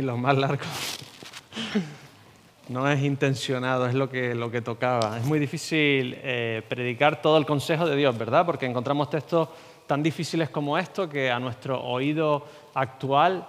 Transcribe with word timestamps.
y 0.00 0.02
lo 0.02 0.16
más 0.16 0.36
largo. 0.36 0.64
No 2.68 2.88
es 2.88 3.02
intencionado, 3.02 3.86
es 3.86 3.94
lo 3.94 4.08
que, 4.08 4.34
lo 4.34 4.50
que 4.50 4.62
tocaba. 4.62 5.18
Es 5.18 5.24
muy 5.24 5.38
difícil 5.38 6.16
eh, 6.22 6.62
predicar 6.68 7.20
todo 7.20 7.36
el 7.36 7.44
consejo 7.44 7.86
de 7.86 7.96
Dios, 7.96 8.16
¿verdad? 8.16 8.46
Porque 8.46 8.66
encontramos 8.66 9.10
textos 9.10 9.48
tan 9.86 10.02
difíciles 10.02 10.50
como 10.50 10.78
esto 10.78 11.08
que 11.08 11.30
a 11.30 11.40
nuestro 11.40 11.82
oído 11.82 12.46
actual, 12.74 13.46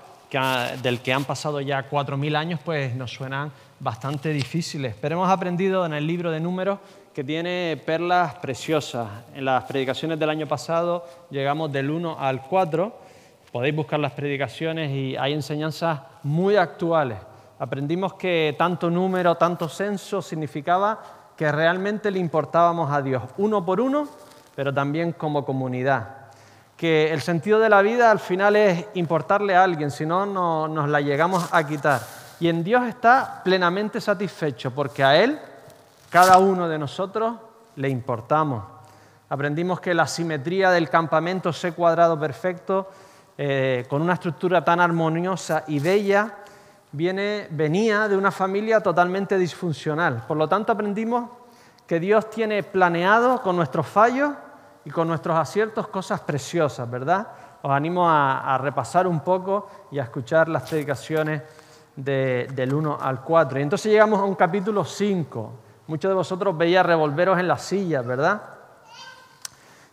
del 0.82 1.02
que 1.02 1.12
han 1.12 1.26
pasado 1.26 1.60
ya 1.60 1.84
cuatro 1.84 2.16
mil 2.16 2.38
años, 2.38 2.60
pues 2.64 2.96
nos 2.96 3.12
suenan 3.12 3.52
bastante 3.80 4.30
difíciles. 4.30 4.96
Pero 5.00 5.16
hemos 5.16 5.30
aprendido 5.30 5.86
en 5.86 5.94
el 5.94 6.08
libro 6.08 6.32
de 6.32 6.40
números 6.40 6.80
que 7.14 7.24
tiene 7.24 7.82
perlas 7.86 8.36
preciosas. 8.36 9.10
En 9.36 9.46
las 9.46 9.66
predicaciones 9.66 10.18
del 10.18 10.30
año 10.30 10.48
pasado 10.48 11.06
llegamos 11.30 11.72
del 11.72 11.92
1 11.92 12.18
al 12.18 12.42
4. 12.44 13.01
Podéis 13.52 13.76
buscar 13.76 14.00
las 14.00 14.14
predicaciones 14.14 14.92
y 14.92 15.16
hay 15.18 15.34
enseñanzas 15.34 16.00
muy 16.24 16.56
actuales 16.56 17.18
aprendimos 17.62 18.16
que 18.16 18.56
tanto 18.58 18.90
número, 18.90 19.36
tanto 19.36 19.70
censo 19.70 20.20
significaba 20.24 21.00
que 21.38 21.52
realmente 21.52 22.10
le 22.10 22.18
importábamos 22.18 22.92
a 22.92 23.04
Dios, 23.04 23.22
uno 23.38 23.64
por 23.64 23.80
uno, 23.80 24.08
pero 24.56 24.74
también 24.74 25.12
como 25.12 25.46
comunidad. 25.46 26.32
Que 26.76 27.14
el 27.14 27.22
sentido 27.22 27.60
de 27.60 27.70
la 27.70 27.84
vida 27.84 28.10
al 28.10 28.18
final 28.18 28.56
es 28.56 28.88
importarle 28.96 29.56
a 29.56 29.64
alguien, 29.64 29.92
si 29.92 30.08
no, 30.08 30.26
no 30.26 30.68
nos 30.68 30.90
la 30.90 31.02
llegamos 31.02 31.50
a 31.52 31.64
quitar. 31.68 32.02
Y 32.40 32.50
en 32.50 32.64
Dios 32.64 32.88
está 32.88 33.42
plenamente 33.44 34.02
satisfecho, 34.02 34.72
porque 34.72 35.04
a 35.04 35.16
Él, 35.24 35.38
cada 36.10 36.40
uno 36.40 36.68
de 36.68 36.80
nosotros, 36.80 37.36
le 37.76 37.90
importamos. 37.90 38.64
Aprendimos 39.30 39.80
que 39.80 39.94
la 39.94 40.08
simetría 40.08 40.72
del 40.72 40.90
campamento 40.90 41.54
C 41.54 41.74
cuadrado 41.74 42.20
perfecto, 42.20 42.90
eh, 43.44 43.88
con 43.90 44.04
una 44.04 44.14
estructura 44.14 44.64
tan 44.64 44.80
armoniosa 44.80 45.64
y 45.66 45.80
bella, 45.80 46.32
viene, 46.92 47.48
venía 47.50 48.08
de 48.08 48.16
una 48.16 48.30
familia 48.30 48.82
totalmente 48.82 49.36
disfuncional. 49.36 50.26
Por 50.28 50.38
lo 50.38 50.48
tanto, 50.48 50.72
aprendimos 50.72 51.28
que 51.88 52.00
Dios 52.00 52.30
tiene 52.30 52.62
planeado 52.62 53.42
con 53.42 53.56
nuestros 53.56 53.88
fallos 53.88 54.30
y 54.86 54.92
con 54.92 55.08
nuestros 55.08 55.36
aciertos 55.36 55.88
cosas 55.88 56.20
preciosas, 56.22 56.88
¿verdad? 56.88 57.30
Os 57.64 57.72
animo 57.72 58.08
a, 58.08 58.60
repasar 58.60 59.08
un 59.08 59.22
poco 59.22 59.68
y 59.90 59.98
a 59.98 60.04
escuchar 60.04 60.48
las 60.48 60.70
predicaciones 60.70 61.42
del 61.96 62.72
1 62.72 63.00
al 63.02 63.22
4. 63.22 63.58
Y 63.58 63.64
entonces 63.64 63.92
llegamos 63.92 64.20
a 64.20 64.26
un 64.26 64.36
capítulo 64.36 64.86
5. 64.86 65.52
Muchos 65.88 66.10
de 66.10 66.14
vosotros 66.14 66.56
veían 66.56 66.86
revolveros 66.86 67.40
en 67.40 67.48
las 67.48 67.64
sillas, 67.64 68.06
¿verdad? 68.06 68.40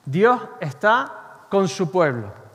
Dios 0.05 0.39
está 0.61 1.47
con 1.49 1.67
su 1.67 1.91
pueblo. 1.91 2.47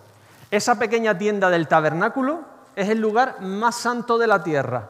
Esa 0.54 0.78
pequeña 0.78 1.18
tienda 1.18 1.50
del 1.50 1.68
tabernáculo 1.68 2.42
es 2.76 2.88
el 2.88 3.00
lugar 3.00 3.42
más 3.42 3.74
santo 3.74 4.20
de 4.20 4.28
la 4.28 4.44
tierra. 4.44 4.88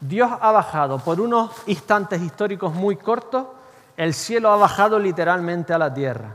Dios 0.00 0.28
ha 0.40 0.50
bajado 0.50 0.98
por 0.98 1.20
unos 1.20 1.52
instantes 1.66 2.20
históricos 2.20 2.74
muy 2.74 2.96
cortos, 2.96 3.46
el 3.96 4.12
cielo 4.12 4.50
ha 4.50 4.56
bajado 4.56 4.98
literalmente 4.98 5.72
a 5.72 5.78
la 5.78 5.94
tierra. 5.94 6.34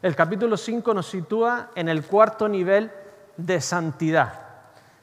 El 0.00 0.14
capítulo 0.14 0.56
5 0.56 0.94
nos 0.94 1.08
sitúa 1.08 1.70
en 1.74 1.88
el 1.88 2.04
cuarto 2.04 2.48
nivel 2.48 2.92
de 3.36 3.60
santidad. 3.60 4.32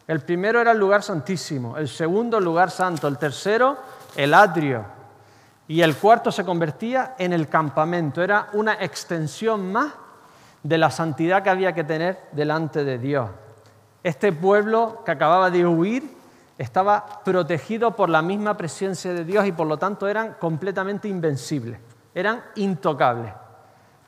El 0.08 0.22
primero 0.22 0.62
era 0.62 0.72
el 0.72 0.80
lugar 0.80 1.04
santísimo, 1.04 1.76
el 1.76 1.90
segundo 1.90 2.38
el 2.38 2.46
lugar 2.46 2.72
santo, 2.72 3.10
el 3.10 3.18
tercero 3.18 3.76
el 4.16 4.34
atrio 4.34 4.86
y 5.68 5.82
el 5.82 5.98
cuarto 5.98 6.32
se 6.32 6.46
convertía 6.46 7.16
en 7.20 7.34
el 7.34 7.50
campamento. 7.50 8.24
Era 8.24 8.48
una 8.54 8.76
extensión 8.76 9.70
más 9.70 9.92
de 10.64 10.78
la 10.78 10.92
santidad 10.92 11.44
que 11.44 11.50
había 11.50 11.74
que 11.74 11.84
tener 11.84 12.20
delante 12.32 12.84
de 12.84 12.98
Dios. 12.98 13.30
Este 14.04 14.32
pueblo 14.32 15.02
que 15.06 15.12
acababa 15.12 15.50
de 15.50 15.66
huir 15.66 16.18
estaba 16.58 17.22
protegido 17.24 17.96
por 17.96 18.10
la 18.10 18.22
misma 18.22 18.58
presencia 18.58 19.14
de 19.14 19.24
Dios 19.24 19.46
y 19.46 19.52
por 19.52 19.68
lo 19.68 19.78
tanto 19.78 20.08
eran 20.08 20.36
completamente 20.40 21.08
invencibles, 21.08 21.80
eran 22.16 22.42
intocables. 22.56 23.34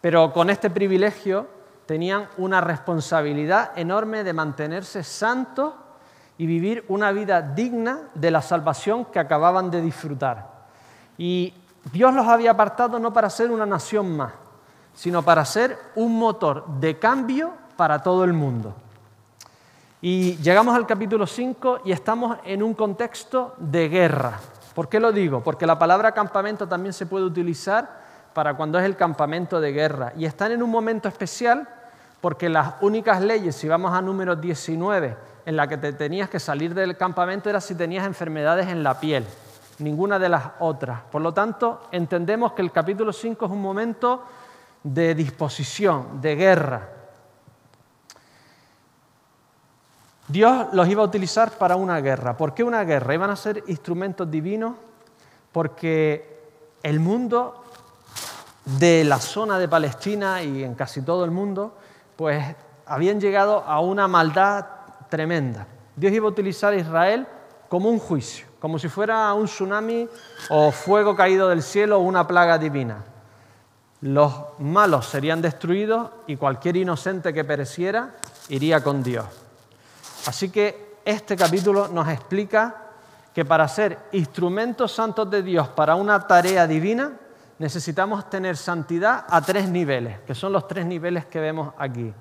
Pero 0.01 0.33
con 0.33 0.49
este 0.49 0.69
privilegio 0.69 1.47
tenían 1.85 2.27
una 2.37 2.61
responsabilidad 2.61 3.71
enorme 3.75 4.23
de 4.23 4.33
mantenerse 4.33 5.03
santos 5.03 5.73
y 6.37 6.45
vivir 6.45 6.85
una 6.87 7.11
vida 7.11 7.41
digna 7.41 8.09
de 8.13 8.31
la 8.31 8.41
salvación 8.41 9.05
que 9.05 9.19
acababan 9.19 9.69
de 9.69 9.81
disfrutar. 9.81 10.59
Y 11.17 11.53
Dios 11.91 12.13
los 12.13 12.27
había 12.27 12.51
apartado 12.51 12.99
no 12.99 13.11
para 13.11 13.29
ser 13.29 13.51
una 13.51 13.65
nación 13.65 14.15
más, 14.15 14.31
sino 14.99 15.23
para 15.23 15.45
ser 15.45 15.79
un 15.95 16.19
motor 16.19 16.65
de 16.81 16.99
cambio 16.99 17.53
para 17.77 18.03
todo 18.03 18.25
el 18.25 18.33
mundo. 18.33 18.75
Y 20.01 20.35
llegamos 20.39 20.75
al 20.75 20.85
capítulo 20.85 21.25
5 21.25 21.83
y 21.85 21.93
estamos 21.93 22.37
en 22.43 22.61
un 22.61 22.73
contexto 22.73 23.55
de 23.59 23.87
guerra. 23.87 24.41
¿Por 24.75 24.89
qué 24.89 24.99
lo 24.99 25.13
digo? 25.13 25.41
Porque 25.41 25.65
la 25.65 25.79
palabra 25.79 26.11
campamento 26.11 26.67
también 26.67 26.91
se 26.91 27.05
puede 27.05 27.23
utilizar 27.23 27.89
para 28.33 28.55
cuando 28.57 28.77
es 28.77 28.83
el 28.83 28.97
campamento 28.97 29.61
de 29.61 29.71
guerra. 29.71 30.11
Y 30.17 30.25
están 30.25 30.51
en 30.51 30.61
un 30.61 30.69
momento 30.69 31.07
especial 31.07 31.65
porque 32.19 32.49
las 32.49 32.73
únicas 32.81 33.21
leyes, 33.21 33.55
si 33.55 33.69
vamos 33.69 33.93
a 33.93 34.01
número 34.01 34.35
19, 34.35 35.15
en 35.45 35.55
la 35.55 35.65
que 35.69 35.77
te 35.77 35.93
tenías 35.93 36.29
que 36.29 36.41
salir 36.41 36.73
del 36.73 36.97
campamento 36.97 37.49
era 37.49 37.61
si 37.61 37.73
tenías 37.73 38.05
enfermedades 38.05 38.67
en 38.67 38.83
la 38.83 38.99
piel, 38.99 39.25
ninguna 39.77 40.19
de 40.19 40.27
las 40.27 40.43
otras. 40.59 40.99
Por 41.09 41.21
lo 41.21 41.33
tanto, 41.33 41.83
entendemos 41.93 42.51
que 42.51 42.63
el 42.63 42.73
capítulo 42.73 43.13
5 43.13 43.45
es 43.45 43.51
un 43.51 43.61
momento 43.61 44.23
de 44.83 45.15
disposición, 45.15 46.21
de 46.21 46.35
guerra. 46.35 46.89
Dios 50.27 50.67
los 50.73 50.87
iba 50.87 51.01
a 51.01 51.05
utilizar 51.05 51.51
para 51.57 51.75
una 51.75 51.99
guerra. 52.01 52.37
¿Por 52.37 52.53
qué 52.53 52.63
una 52.63 52.83
guerra? 52.83 53.13
Iban 53.15 53.31
a 53.31 53.35
ser 53.35 53.63
instrumentos 53.67 54.29
divinos 54.29 54.75
porque 55.51 56.39
el 56.83 56.99
mundo 56.99 57.63
de 58.77 59.03
la 59.03 59.19
zona 59.19 59.57
de 59.57 59.67
Palestina 59.67 60.43
y 60.43 60.63
en 60.63 60.75
casi 60.75 61.01
todo 61.01 61.25
el 61.25 61.31
mundo, 61.31 61.75
pues 62.15 62.55
habían 62.85 63.19
llegado 63.19 63.63
a 63.65 63.79
una 63.79 64.07
maldad 64.07 64.65
tremenda. 65.09 65.65
Dios 65.95 66.13
iba 66.13 66.27
a 66.27 66.29
utilizar 66.29 66.73
a 66.73 66.75
Israel 66.75 67.27
como 67.67 67.89
un 67.89 67.99
juicio, 67.99 68.47
como 68.59 68.77
si 68.77 68.87
fuera 68.87 69.33
un 69.33 69.45
tsunami 69.45 70.07
o 70.49 70.71
fuego 70.71 71.15
caído 71.15 71.49
del 71.49 71.63
cielo 71.63 71.97
o 71.97 72.01
una 72.01 72.27
plaga 72.27 72.57
divina. 72.57 73.03
Los 74.01 74.33
malos 74.59 75.07
serían 75.07 75.41
destruidos 75.41 76.09
y 76.27 76.37
cualquier 76.37 76.77
inocente 76.77 77.33
que 77.33 77.43
pereciera 77.43 78.11
iría 78.47 78.81
con 78.81 79.03
Dios. 79.03 79.25
Así 80.25 80.49
que 80.49 80.97
este 81.03 81.35
capítulo 81.35 81.87
nos 81.87 82.07
explica 82.07 82.75
que 83.33 83.45
para 83.45 83.67
ser 83.67 83.97
instrumentos 84.13 84.91
santos 84.91 85.29
de 85.29 85.43
Dios 85.43 85.67
para 85.69 85.95
una 85.95 86.27
tarea 86.27 86.65
divina, 86.65 87.13
necesitamos 87.57 88.29
tener 88.29 88.55
santidad 88.57 89.25
a 89.29 89.41
tres 89.41 89.69
niveles, 89.69 90.19
que 90.25 90.33
son 90.33 90.53
los 90.53 90.67
tres 90.67 90.85
niveles 90.85 91.25
que 91.25 91.39
vemos 91.39 91.73
aquí. 91.77 92.13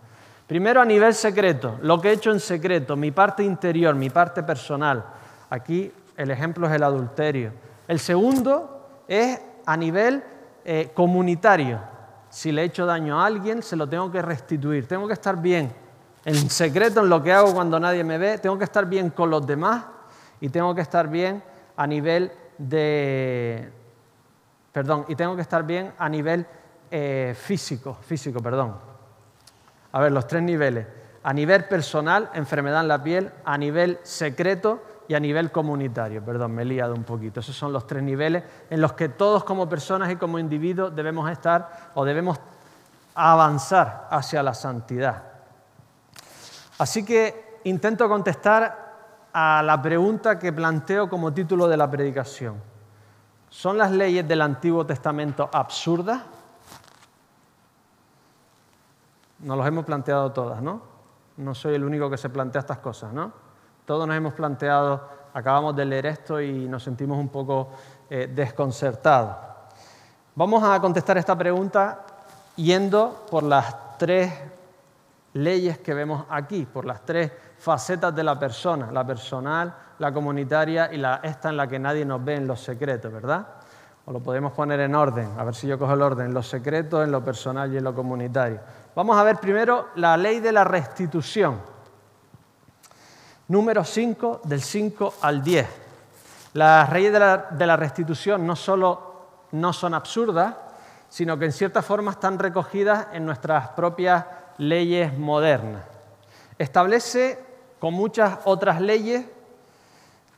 Primero 0.46 0.80
a 0.80 0.84
nivel 0.84 1.14
secreto, 1.14 1.78
lo 1.82 2.00
que 2.00 2.08
he 2.08 2.12
hecho 2.12 2.30
en 2.30 2.40
secreto, 2.40 2.96
mi 2.96 3.10
parte 3.10 3.44
interior, 3.44 3.94
mi 3.94 4.10
parte 4.10 4.42
personal. 4.42 5.04
Aquí 5.50 5.92
el 6.16 6.30
ejemplo 6.30 6.66
es 6.66 6.72
el 6.72 6.82
adulterio. 6.82 7.52
El 7.86 8.00
segundo 8.00 9.02
es 9.06 9.40
a 9.64 9.76
nivel 9.76 10.24
eh, 10.70 10.90
comunitario. 10.92 11.80
Si 12.28 12.52
le 12.52 12.60
he 12.60 12.64
hecho 12.66 12.84
daño 12.84 13.18
a 13.18 13.24
alguien, 13.24 13.62
se 13.62 13.74
lo 13.74 13.88
tengo 13.88 14.12
que 14.12 14.20
restituir. 14.20 14.86
Tengo 14.86 15.06
que 15.06 15.14
estar 15.14 15.40
bien 15.40 15.72
en 16.26 16.50
secreto 16.50 17.00
en 17.00 17.08
lo 17.08 17.22
que 17.22 17.32
hago 17.32 17.54
cuando 17.54 17.80
nadie 17.80 18.04
me 18.04 18.18
ve, 18.18 18.36
tengo 18.36 18.58
que 18.58 18.64
estar 18.64 18.84
bien 18.84 19.08
con 19.08 19.30
los 19.30 19.46
demás 19.46 19.86
y 20.42 20.50
tengo 20.50 20.74
que 20.74 20.82
estar 20.82 21.08
bien 21.08 21.42
a 21.74 21.86
nivel 21.86 22.30
de... 22.58 23.72
Perdón, 24.70 25.06
y 25.08 25.14
tengo 25.14 25.34
que 25.36 25.40
estar 25.40 25.64
bien 25.64 25.94
a 25.98 26.06
nivel 26.06 26.46
eh, 26.90 27.34
físico, 27.34 27.94
físico, 28.02 28.40
perdón. 28.40 28.76
A 29.92 30.00
ver, 30.00 30.12
los 30.12 30.26
tres 30.26 30.42
niveles. 30.42 30.86
A 31.22 31.32
nivel 31.32 31.64
personal, 31.64 32.28
enfermedad 32.34 32.82
en 32.82 32.88
la 32.88 33.02
piel, 33.02 33.32
a 33.46 33.56
nivel 33.56 33.98
secreto 34.02 34.82
y 35.08 35.14
a 35.14 35.20
nivel 35.20 35.50
comunitario. 35.50 36.22
Perdón, 36.22 36.52
me 36.52 36.62
he 36.62 36.66
liado 36.66 36.94
un 36.94 37.02
poquito. 37.02 37.40
Esos 37.40 37.56
son 37.56 37.72
los 37.72 37.86
tres 37.86 38.02
niveles 38.02 38.44
en 38.68 38.80
los 38.80 38.92
que 38.92 39.08
todos 39.08 39.42
como 39.42 39.68
personas 39.68 40.12
y 40.12 40.16
como 40.16 40.38
individuos 40.38 40.94
debemos 40.94 41.30
estar 41.30 41.90
o 41.94 42.04
debemos 42.04 42.38
avanzar 43.14 44.06
hacia 44.10 44.42
la 44.42 44.52
santidad. 44.52 45.24
Así 46.78 47.04
que 47.04 47.60
intento 47.64 48.08
contestar 48.08 48.86
a 49.32 49.62
la 49.64 49.80
pregunta 49.80 50.38
que 50.38 50.52
planteo 50.52 51.08
como 51.08 51.32
título 51.32 51.66
de 51.66 51.76
la 51.76 51.90
predicación. 51.90 52.56
¿Son 53.48 53.78
las 53.78 53.90
leyes 53.90 54.28
del 54.28 54.42
Antiguo 54.42 54.84
Testamento 54.84 55.48
absurdas? 55.52 56.20
Nos 59.40 59.56
los 59.56 59.66
hemos 59.66 59.84
planteado 59.86 60.32
todas, 60.32 60.60
¿no? 60.60 60.82
No 61.38 61.54
soy 61.54 61.74
el 61.74 61.84
único 61.84 62.10
que 62.10 62.18
se 62.18 62.28
plantea 62.28 62.60
estas 62.60 62.78
cosas, 62.78 63.12
¿no? 63.12 63.47
Todos 63.88 64.06
nos 64.06 64.18
hemos 64.18 64.34
planteado, 64.34 65.00
acabamos 65.32 65.74
de 65.74 65.86
leer 65.86 66.04
esto 66.04 66.42
y 66.42 66.68
nos 66.68 66.82
sentimos 66.82 67.18
un 67.18 67.30
poco 67.30 67.70
eh, 68.10 68.30
desconcertados. 68.30 69.34
Vamos 70.34 70.62
a 70.62 70.78
contestar 70.78 71.16
esta 71.16 71.38
pregunta 71.38 72.04
yendo 72.56 73.24
por 73.30 73.44
las 73.44 73.96
tres 73.96 74.30
leyes 75.32 75.78
que 75.78 75.94
vemos 75.94 76.26
aquí, 76.28 76.66
por 76.66 76.84
las 76.84 77.00
tres 77.00 77.32
facetas 77.56 78.14
de 78.14 78.22
la 78.24 78.38
persona, 78.38 78.92
la 78.92 79.06
personal, 79.06 79.74
la 79.98 80.12
comunitaria 80.12 80.92
y 80.92 80.98
la, 80.98 81.20
esta 81.22 81.48
en 81.48 81.56
la 81.56 81.66
que 81.66 81.78
nadie 81.78 82.04
nos 82.04 82.22
ve 82.22 82.34
en 82.34 82.46
los 82.46 82.60
secretos, 82.60 83.10
¿verdad? 83.10 83.46
O 84.04 84.12
lo 84.12 84.20
podemos 84.20 84.52
poner 84.52 84.80
en 84.80 84.94
orden, 84.94 85.30
a 85.38 85.44
ver 85.44 85.54
si 85.54 85.66
yo 85.66 85.78
cojo 85.78 85.94
el 85.94 86.02
orden, 86.02 86.26
en 86.26 86.34
lo 86.34 86.42
secreto, 86.42 87.02
en 87.02 87.10
lo 87.10 87.24
personal 87.24 87.72
y 87.72 87.78
en 87.78 87.84
lo 87.84 87.94
comunitario. 87.94 88.60
Vamos 88.94 89.16
a 89.16 89.22
ver 89.22 89.36
primero 89.36 89.86
la 89.94 90.18
ley 90.18 90.40
de 90.40 90.52
la 90.52 90.64
restitución. 90.64 91.77
Número 93.48 93.82
5, 93.82 94.42
del 94.44 94.60
5 94.60 95.14
al 95.22 95.42
10. 95.42 95.66
Las 96.52 96.92
leyes 96.92 97.12
de 97.12 97.66
la, 97.66 97.76
restitución 97.76 98.46
no 98.46 98.54
solo 98.54 99.46
no 99.52 99.72
son 99.72 99.94
absurdas, 99.94 100.54
sino 101.08 101.38
que 101.38 101.46
en 101.46 101.52
cierta 101.52 101.80
forma 101.80 102.10
están 102.10 102.38
recogidas 102.38 103.06
en 103.14 103.24
nuestras 103.24 103.68
propias 103.68 104.26
leyes 104.58 105.16
modernas. 105.16 105.82
Establece, 106.58 107.42
con 107.78 107.94
muchas 107.94 108.38
otras 108.44 108.82
leyes 108.82 109.24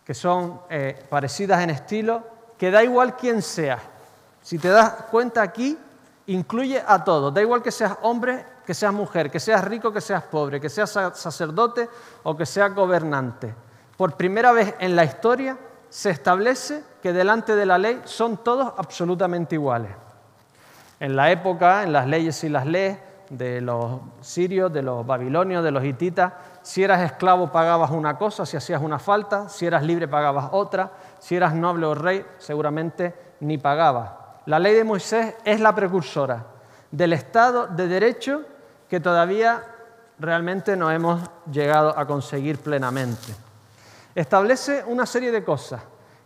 que 0.04 0.14
son 0.14 0.60
eh, 0.70 1.04
parecidas 1.10 1.62
en 1.62 1.70
estilo, 1.70 2.22
que 2.56 2.70
da 2.70 2.84
igual 2.84 3.16
quién 3.16 3.42
sea. 3.42 3.80
Si 4.40 4.56
te 4.56 4.68
das 4.68 4.88
cuenta 5.10 5.42
aquí, 5.42 5.76
incluye 6.26 6.80
a 6.86 7.02
todos. 7.02 7.34
Da 7.34 7.40
igual 7.40 7.60
que 7.60 7.72
seas 7.72 7.96
hombre, 8.02 8.46
que 8.70 8.74
seas 8.74 8.94
mujer, 8.94 9.32
que 9.32 9.40
seas 9.40 9.64
rico, 9.64 9.92
que 9.92 10.00
seas 10.00 10.22
pobre, 10.22 10.60
que 10.60 10.68
seas 10.68 10.96
sacerdote 11.14 11.88
o 12.22 12.36
que 12.36 12.46
seas 12.46 12.72
gobernante. 12.72 13.52
Por 13.96 14.16
primera 14.16 14.52
vez 14.52 14.76
en 14.78 14.94
la 14.94 15.02
historia 15.02 15.58
se 15.88 16.10
establece 16.10 16.84
que 17.02 17.12
delante 17.12 17.56
de 17.56 17.66
la 17.66 17.78
ley 17.78 18.00
son 18.04 18.36
todos 18.36 18.72
absolutamente 18.76 19.56
iguales. 19.56 19.90
En 21.00 21.16
la 21.16 21.32
época, 21.32 21.82
en 21.82 21.92
las 21.92 22.06
leyes 22.06 22.44
y 22.44 22.48
las 22.48 22.64
leyes 22.64 22.96
de 23.28 23.60
los 23.60 24.02
sirios, 24.20 24.72
de 24.72 24.82
los 24.82 25.04
babilonios, 25.04 25.64
de 25.64 25.72
los 25.72 25.84
hititas, 25.84 26.32
si 26.62 26.84
eras 26.84 27.00
esclavo 27.00 27.50
pagabas 27.50 27.90
una 27.90 28.16
cosa, 28.16 28.46
si 28.46 28.56
hacías 28.56 28.80
una 28.80 29.00
falta, 29.00 29.48
si 29.48 29.66
eras 29.66 29.82
libre 29.82 30.06
pagabas 30.06 30.50
otra, 30.52 30.92
si 31.18 31.34
eras 31.34 31.56
noble 31.56 31.86
o 31.86 31.94
rey 31.96 32.24
seguramente 32.38 33.34
ni 33.40 33.58
pagabas. 33.58 34.12
La 34.46 34.60
ley 34.60 34.76
de 34.76 34.84
Moisés 34.84 35.34
es 35.44 35.58
la 35.58 35.74
precursora 35.74 36.46
del 36.92 37.12
Estado 37.14 37.66
de 37.66 37.88
Derecho 37.88 38.44
que 38.90 38.98
todavía 38.98 39.62
realmente 40.18 40.76
no 40.76 40.90
hemos 40.90 41.20
llegado 41.50 41.96
a 41.96 42.06
conseguir 42.08 42.58
plenamente. 42.58 43.32
Establece 44.16 44.82
una 44.84 45.06
serie 45.06 45.30
de 45.30 45.44
cosas 45.44 45.80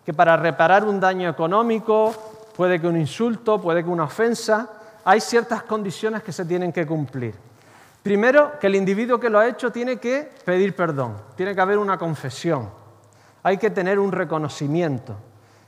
que 0.05 0.15
para 0.15 0.37
reparar 0.39 0.85
un 0.85 0.99
daño 0.99 1.29
económico, 1.29 2.13
puede 2.57 2.81
que 2.81 2.87
un 2.87 2.97
insulto, 2.97 3.61
puede 3.61 3.85
que 3.85 3.91
una 3.91 4.05
ofensa, 4.05 4.71
hay 5.05 5.21
ciertas 5.21 5.65
condiciones 5.65 6.23
que 6.23 6.33
se 6.33 6.47
tienen 6.47 6.73
que 6.73 6.87
cumplir. 6.87 7.35
Primero, 8.03 8.59
que 8.59 8.67
el 8.67 8.77
individuo 8.77 9.21
que 9.21 9.29
lo 9.29 9.39
ha 9.39 9.47
hecho 9.47 9.71
tiene 9.71 9.99
que 9.99 10.31
pedir 10.45 10.75
perdón, 10.75 11.17
tiene 11.37 11.55
que 11.55 11.61
haber 11.61 11.77
una 11.77 11.99
confesión, 11.99 12.71
hay 13.43 13.59
que 13.59 13.69
tener 13.69 13.99
un 13.99 14.11
reconocimiento, 14.11 15.17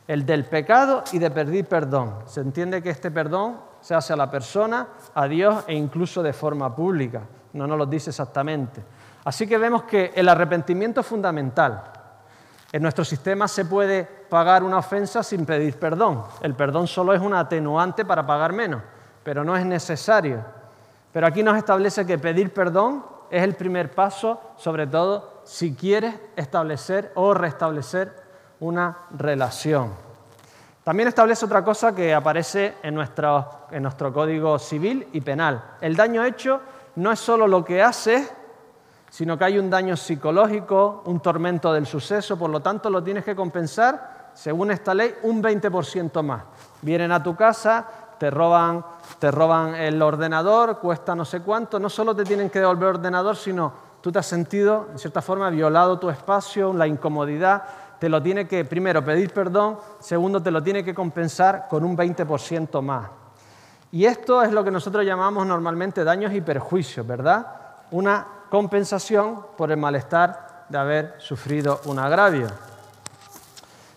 el 0.09 0.25
del 0.25 0.47
pecado 0.47 1.05
y 1.13 1.19
de 1.19 1.31
pedir 1.31 1.67
perdón. 1.67 2.21
Se 2.27 2.41
entiende 2.41 2.83
que 2.83 2.89
este 2.91 3.11
perdón 3.11 3.59
se 3.87 3.95
hace 3.95 4.13
a 4.13 4.17
la 4.17 4.29
persona, 4.29 4.89
a 5.15 5.29
Dios 5.29 5.63
e 5.69 5.75
incluso 5.75 6.21
de 6.21 6.33
forma 6.33 6.75
pública, 6.75 7.23
no 7.53 7.69
nos 7.69 7.79
lo 7.79 7.87
dice 7.87 8.11
exactamente. 8.11 8.83
Así 9.25 9.47
que 9.47 9.57
vemos 9.59 9.85
que 9.85 10.11
el 10.17 10.29
arrepentimiento 10.29 11.03
es 11.03 11.07
fundamental. 11.07 11.85
En 12.73 12.83
nuestro 12.83 13.05
sistema 13.05 13.47
se 13.47 13.65
puede 13.65 14.03
pagar 14.03 14.65
una 14.65 14.79
ofensa 14.79 15.23
sin 15.23 15.47
pedir 15.47 15.79
perdón. 15.79 16.25
El 16.41 16.57
perdón 16.57 16.89
solo 16.89 17.15
es 17.15 17.21
un 17.21 17.33
atenuante 17.33 18.05
para 18.05 18.27
pagar 18.27 18.53
menos, 18.53 18.83
pero 19.23 19.45
no 19.45 19.57
es 19.57 19.65
necesario. 19.65 20.45
Pero 21.13 21.29
aquí 21.29 21.45
nos 21.45 21.57
establece 21.57 22.05
que 22.05 22.19
pedir 22.19 22.53
perdón 22.53 23.05
es 23.31 23.45
el 23.45 23.55
primer 23.55 23.93
paso, 23.93 24.41
sobre 24.57 24.89
todo 24.89 25.43
si 25.45 25.77
quieres 25.77 26.17
establecer 26.35 27.13
o 27.15 27.35
restablecer 27.35 28.13
una 28.59 28.99
relación. 29.17 30.06
También 30.87 31.09
establece 31.09 31.45
otra 31.45 31.65
cosa 31.65 31.93
que 31.93 32.15
aparece 32.15 32.77
en 32.81 32.95
nuestro, 32.95 33.67
en 33.73 33.83
nuestro 33.83 34.13
código 34.13 34.57
civil 34.57 35.09
y 35.15 35.21
penal. 35.21 35.61
El 35.81 35.97
daño 35.97 36.25
hecho 36.25 36.61
no 36.95 37.11
es 37.11 37.19
solo 37.19 37.49
lo 37.49 37.65
que 37.65 37.83
haces, 37.83 38.33
sino 39.11 39.37
que 39.37 39.47
hay 39.47 39.59
un 39.59 39.69
daño 39.69 39.97
psicológico, 39.97 41.03
un 41.07 41.19
tormento 41.19 41.73
del 41.73 41.87
suceso, 41.87 42.39
por 42.39 42.51
lo 42.51 42.61
tanto 42.61 42.89
lo 42.89 43.03
tienes 43.03 43.25
que 43.25 43.35
compensar, 43.35 44.31
según 44.33 44.71
esta 44.71 44.95
ley, 44.95 45.13
un 45.25 45.43
20% 45.43 46.23
más. 46.23 46.45
Vienen 46.83 47.11
a 47.11 47.21
tu 47.21 47.35
casa, 47.35 47.85
te 48.17 48.31
roban, 48.31 48.85
te 49.19 49.33
roban 49.33 49.75
el 49.75 50.01
ordenador, 50.01 50.79
cuesta 50.79 51.17
no 51.17 51.25
sé 51.25 51.41
cuánto, 51.41 51.81
no 51.81 51.89
solo 51.89 52.15
te 52.15 52.23
tienen 52.23 52.49
que 52.49 52.61
devolver 52.61 52.91
el 52.91 52.95
ordenador, 52.99 53.35
sino 53.35 53.73
tú 54.01 54.13
te 54.13 54.21
has 54.21 54.27
sentido, 54.27 54.87
en 54.93 55.01
cierta 55.01 55.21
forma, 55.21 55.51
violado 55.51 55.99
tu 55.99 56.09
espacio, 56.11 56.73
la 56.73 56.87
incomodidad, 56.87 57.65
te 57.99 58.09
lo 58.09 58.23
tiene 58.23 58.47
que, 58.47 58.65
primero, 58.65 59.05
pedir 59.05 59.33
perdón, 59.33 59.79
segundo, 59.99 60.43
te 60.43 60.51
lo 60.51 60.63
tiene 60.63 60.85
que 60.85 60.95
compensar 60.95 61.67
con 61.69 61.85
un 61.85 61.97
20% 61.97 62.83
más. 62.83 63.09
Y 63.93 64.05
esto 64.05 64.43
es 64.43 64.53
lo 64.53 64.63
que 64.65 64.71
nosotros 64.71 65.05
llamamos 65.05 65.47
normalmente 65.47 66.05
daños 66.05 66.35
y 66.35 66.41
perjuicios, 66.41 67.07
¿verdad? 67.07 67.47
Una 67.93 68.27
compensación 68.51 69.47
por 69.57 69.71
el 69.71 69.79
malestar 69.79 70.67
de 70.69 70.79
haber 70.79 71.15
sufrido 71.19 71.81
un 71.87 71.99
agravio. 71.99 72.49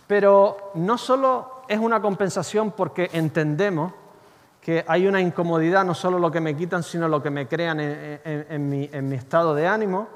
Pero 0.07 0.72
no 0.75 0.98
solo 0.98 1.63
es 1.68 1.80
una 1.80 2.01
compensación 2.01 2.72
porque 2.72 3.10
entendemos 3.13 3.94
que 4.62 4.86
hay 4.88 5.07
una 5.07 5.22
incomodidad, 5.22 5.84
no 5.84 5.94
solo 5.94 6.19
lo 6.19 6.31
que 6.31 6.42
me 6.42 6.56
quitan, 6.56 6.84
sino 6.84 7.07
lo 7.07 7.22
que 7.22 7.30
me 7.30 7.48
crean 7.48 7.80
en, 7.80 8.19
en 8.24 9.10
mi 9.10 9.16
estado 9.16 9.56
de 9.56 9.68
ánimo, 9.68 10.07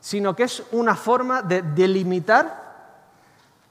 sino 0.00 0.34
que 0.34 0.44
es 0.44 0.64
una 0.72 0.96
forma 0.96 1.42
de 1.42 1.62
delimitar 1.62 2.71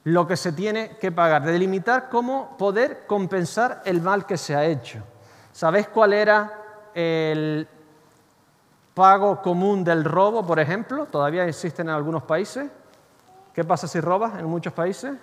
lo 0.04 0.28
que 0.28 0.36
se 0.36 0.52
tiene 0.52 0.98
que 0.98 1.12
pagar, 1.12 1.44
de 1.44 1.52
delimitar 1.52 2.10
cómo 2.10 2.58
poder 2.58 3.06
compensar 3.06 3.82
el 3.86 4.02
mal 4.02 4.26
que 4.26 4.38
se 4.38 4.56
ha 4.56 4.66
hecho. 4.66 5.04
¿Sabéis 5.52 5.88
cuál 5.90 6.14
era 6.14 6.54
el 6.94 7.68
pago 8.94 9.42
común 9.42 9.84
del 9.84 10.04
robo, 10.04 10.46
por 10.46 10.60
ejemplo? 10.60 11.06
Todavía 11.06 11.46
existen 11.46 11.90
en 11.90 11.96
algunos 11.96 12.24
países. 12.24 12.70
¿Qué 13.54 13.64
pasa 13.64 13.88
si 13.88 14.00
robas 14.00 14.40
en 14.40 14.46
muchos 14.46 14.74
países? 14.74 15.14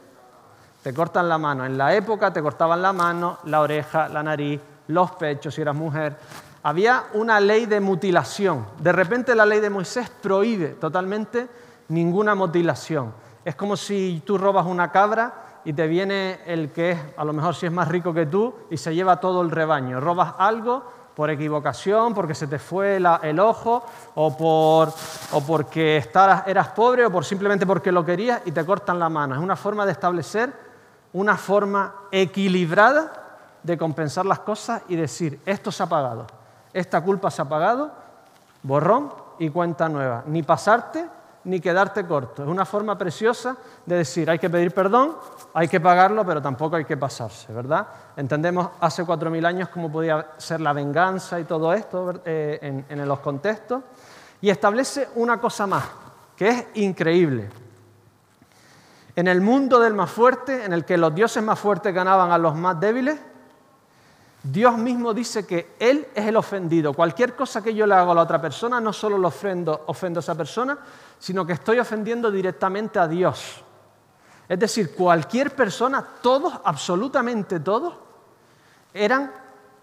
Te 0.82 0.94
cortan 0.94 1.28
la 1.28 1.38
mano. 1.38 1.64
En 1.64 1.76
la 1.76 1.94
época 1.94 2.32
te 2.32 2.42
cortaban 2.42 2.80
la 2.80 2.92
mano, 2.92 3.38
la 3.44 3.60
oreja, 3.60 4.08
la 4.08 4.22
nariz, 4.22 4.60
los 4.88 5.10
pechos 5.12 5.54
si 5.54 5.62
eras 5.62 5.74
mujer. 5.74 6.16
Había 6.62 7.04
una 7.14 7.40
ley 7.40 7.66
de 7.66 7.80
mutilación. 7.80 8.66
De 8.78 8.92
repente 8.92 9.34
la 9.34 9.46
ley 9.46 9.60
de 9.60 9.70
Moisés 9.70 10.10
prohíbe 10.10 10.68
totalmente 10.68 11.48
ninguna 11.88 12.34
mutilación. 12.34 13.12
Es 13.48 13.54
como 13.54 13.78
si 13.78 14.22
tú 14.26 14.36
robas 14.36 14.66
una 14.66 14.92
cabra 14.92 15.60
y 15.64 15.72
te 15.72 15.86
viene 15.86 16.40
el 16.44 16.70
que 16.70 16.90
es, 16.90 16.98
a 17.16 17.24
lo 17.24 17.32
mejor 17.32 17.54
si 17.54 17.64
es 17.64 17.72
más 17.72 17.88
rico 17.88 18.12
que 18.12 18.26
tú, 18.26 18.54
y 18.68 18.76
se 18.76 18.94
lleva 18.94 19.20
todo 19.20 19.40
el 19.40 19.50
rebaño. 19.50 20.00
Robas 20.00 20.34
algo 20.36 20.84
por 21.16 21.30
equivocación, 21.30 22.12
porque 22.12 22.34
se 22.34 22.46
te 22.46 22.58
fue 22.58 22.96
el 22.98 23.40
ojo, 23.40 23.86
o, 24.16 24.36
por, 24.36 24.92
o 25.32 25.40
porque 25.40 25.96
eras 26.46 26.68
pobre, 26.76 27.06
o 27.06 27.10
por 27.10 27.24
simplemente 27.24 27.64
porque 27.64 27.90
lo 27.90 28.04
querías 28.04 28.42
y 28.44 28.52
te 28.52 28.66
cortan 28.66 28.98
la 28.98 29.08
mano. 29.08 29.34
Es 29.34 29.40
una 29.40 29.56
forma 29.56 29.86
de 29.86 29.92
establecer 29.92 30.52
una 31.14 31.38
forma 31.38 31.94
equilibrada 32.12 33.38
de 33.62 33.78
compensar 33.78 34.26
las 34.26 34.40
cosas 34.40 34.82
y 34.88 34.96
decir, 34.96 35.40
esto 35.46 35.72
se 35.72 35.82
ha 35.82 35.86
pagado, 35.86 36.26
esta 36.74 37.00
culpa 37.00 37.30
se 37.30 37.40
ha 37.40 37.46
pagado, 37.46 37.92
borrón 38.62 39.10
y 39.38 39.48
cuenta 39.48 39.88
nueva. 39.88 40.22
Ni 40.26 40.42
pasarte 40.42 41.16
ni 41.48 41.60
quedarte 41.60 42.06
corto. 42.06 42.42
Es 42.42 42.48
una 42.48 42.64
forma 42.64 42.96
preciosa 42.98 43.56
de 43.86 43.96
decir, 43.96 44.28
hay 44.28 44.38
que 44.38 44.50
pedir 44.50 44.72
perdón, 44.72 45.16
hay 45.54 45.66
que 45.66 45.80
pagarlo, 45.80 46.24
pero 46.24 46.42
tampoco 46.42 46.76
hay 46.76 46.84
que 46.84 46.96
pasarse, 46.96 47.52
¿verdad? 47.52 47.86
Entendemos 48.16 48.68
hace 48.80 49.04
cuatro 49.04 49.30
mil 49.30 49.44
años 49.46 49.70
cómo 49.70 49.90
podía 49.90 50.32
ser 50.36 50.60
la 50.60 50.72
venganza 50.72 51.40
y 51.40 51.44
todo 51.44 51.72
esto 51.72 52.20
eh, 52.24 52.58
en, 52.60 52.84
en 52.88 53.08
los 53.08 53.20
contextos. 53.20 53.82
Y 54.40 54.50
establece 54.50 55.08
una 55.14 55.40
cosa 55.40 55.66
más, 55.66 55.84
que 56.36 56.48
es 56.48 56.66
increíble. 56.74 57.48
En 59.16 59.26
el 59.26 59.40
mundo 59.40 59.80
del 59.80 59.94
más 59.94 60.10
fuerte, 60.10 60.64
en 60.64 60.72
el 60.72 60.84
que 60.84 60.96
los 60.96 61.14
dioses 61.14 61.42
más 61.42 61.58
fuertes 61.58 61.92
ganaban 61.92 62.30
a 62.30 62.38
los 62.38 62.54
más 62.54 62.78
débiles, 62.78 63.18
Dios 64.50 64.78
mismo 64.78 65.12
dice 65.12 65.46
que 65.46 65.74
Él 65.78 66.08
es 66.14 66.26
el 66.26 66.36
ofendido. 66.36 66.94
Cualquier 66.94 67.36
cosa 67.36 67.62
que 67.62 67.74
yo 67.74 67.86
le 67.86 67.94
hago 67.94 68.12
a 68.12 68.14
la 68.14 68.22
otra 68.22 68.40
persona, 68.40 68.80
no 68.80 68.94
solo 68.94 69.18
lo 69.18 69.28
ofendo, 69.28 69.84
ofendo 69.86 70.20
a 70.20 70.22
esa 70.22 70.34
persona, 70.34 70.78
sino 71.18 71.44
que 71.44 71.52
estoy 71.52 71.78
ofendiendo 71.78 72.30
directamente 72.30 72.98
a 72.98 73.06
Dios. 73.06 73.62
Es 74.48 74.58
decir, 74.58 74.94
cualquier 74.94 75.54
persona, 75.54 76.02
todos, 76.22 76.54
absolutamente 76.64 77.60
todos, 77.60 77.92
eran 78.94 79.30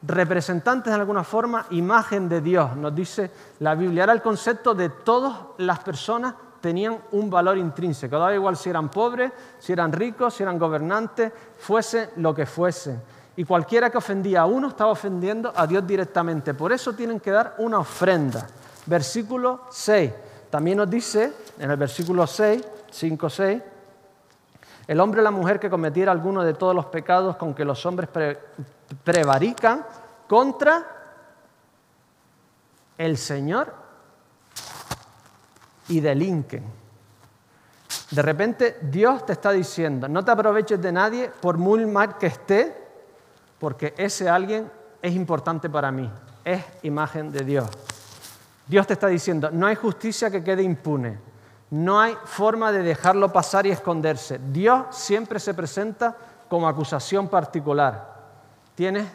representantes 0.01 0.91
de 0.91 0.99
alguna 0.99 1.23
forma, 1.23 1.67
imagen 1.69 2.27
de 2.27 2.41
Dios, 2.41 2.75
nos 2.75 2.95
dice 2.95 3.29
la 3.59 3.75
Biblia. 3.75 4.03
Era 4.05 4.13
el 4.13 4.21
concepto 4.23 4.73
de 4.73 4.89
todas 4.89 5.37
las 5.59 5.79
personas 5.79 6.33
tenían 6.59 6.97
un 7.11 7.29
valor 7.29 7.59
intrínseco. 7.59 8.17
Daba 8.17 8.33
igual 8.33 8.57
si 8.57 8.71
eran 8.71 8.89
pobres, 8.89 9.31
si 9.59 9.73
eran 9.73 9.91
ricos, 9.91 10.33
si 10.33 10.41
eran 10.41 10.57
gobernantes, 10.57 11.31
fuese 11.59 12.09
lo 12.15 12.33
que 12.33 12.47
fuese. 12.47 12.99
Y 13.37 13.43
cualquiera 13.43 13.89
que 13.89 13.97
ofendía 13.97 14.41
a 14.41 14.45
uno 14.45 14.69
estaba 14.69 14.91
ofendiendo 14.91 15.51
a 15.55 15.67
Dios 15.67 15.85
directamente. 15.85 16.53
Por 16.53 16.71
eso 16.71 16.93
tienen 16.93 17.19
que 17.19 17.31
dar 17.31 17.55
una 17.57 17.79
ofrenda. 17.79 18.47
Versículo 18.85 19.61
6. 19.69 20.11
También 20.49 20.77
nos 20.77 20.89
dice 20.89 21.33
en 21.59 21.69
el 21.69 21.77
versículo 21.77 22.25
6, 22.25 22.63
5, 22.89 23.29
6, 23.29 23.61
El 24.87 24.99
hombre 24.99 25.19
o 25.19 25.23
la 25.23 25.31
mujer 25.31 25.59
que 25.59 25.69
cometiera 25.69 26.11
alguno 26.11 26.43
de 26.43 26.53
todos 26.53 26.73
los 26.73 26.85
pecados 26.85 27.35
con 27.35 27.53
que 27.53 27.65
los 27.65 27.85
hombres 27.85 28.09
prevarican 29.03 29.85
contra 30.27 30.85
el 32.97 33.17
Señor 33.17 33.73
y 35.89 35.99
delinquen. 35.99 36.63
De 38.11 38.21
repente 38.21 38.77
Dios 38.81 39.25
te 39.25 39.33
está 39.33 39.51
diciendo, 39.51 40.07
no 40.07 40.23
te 40.23 40.31
aproveches 40.31 40.81
de 40.81 40.91
nadie 40.91 41.29
por 41.41 41.57
muy 41.57 41.85
mal 41.85 42.17
que 42.17 42.27
esté, 42.27 42.84
porque 43.59 43.93
ese 43.97 44.29
alguien 44.29 44.71
es 45.01 45.13
importante 45.13 45.69
para 45.69 45.91
mí, 45.91 46.09
es 46.43 46.63
imagen 46.83 47.31
de 47.31 47.43
Dios. 47.43 47.69
Dios 48.67 48.87
te 48.87 48.93
está 48.93 49.07
diciendo, 49.07 49.49
no 49.51 49.67
hay 49.67 49.75
justicia 49.75 50.31
que 50.31 50.43
quede 50.43 50.63
impune, 50.63 51.19
no 51.71 51.99
hay 51.99 52.17
forma 52.25 52.71
de 52.71 52.83
dejarlo 52.83 53.31
pasar 53.31 53.65
y 53.65 53.71
esconderse. 53.71 54.39
Dios 54.51 54.87
siempre 54.91 55.39
se 55.39 55.53
presenta 55.53 56.15
como 56.49 56.67
acusación 56.67 57.27
particular. 57.27 58.15
Tienes 58.75 59.07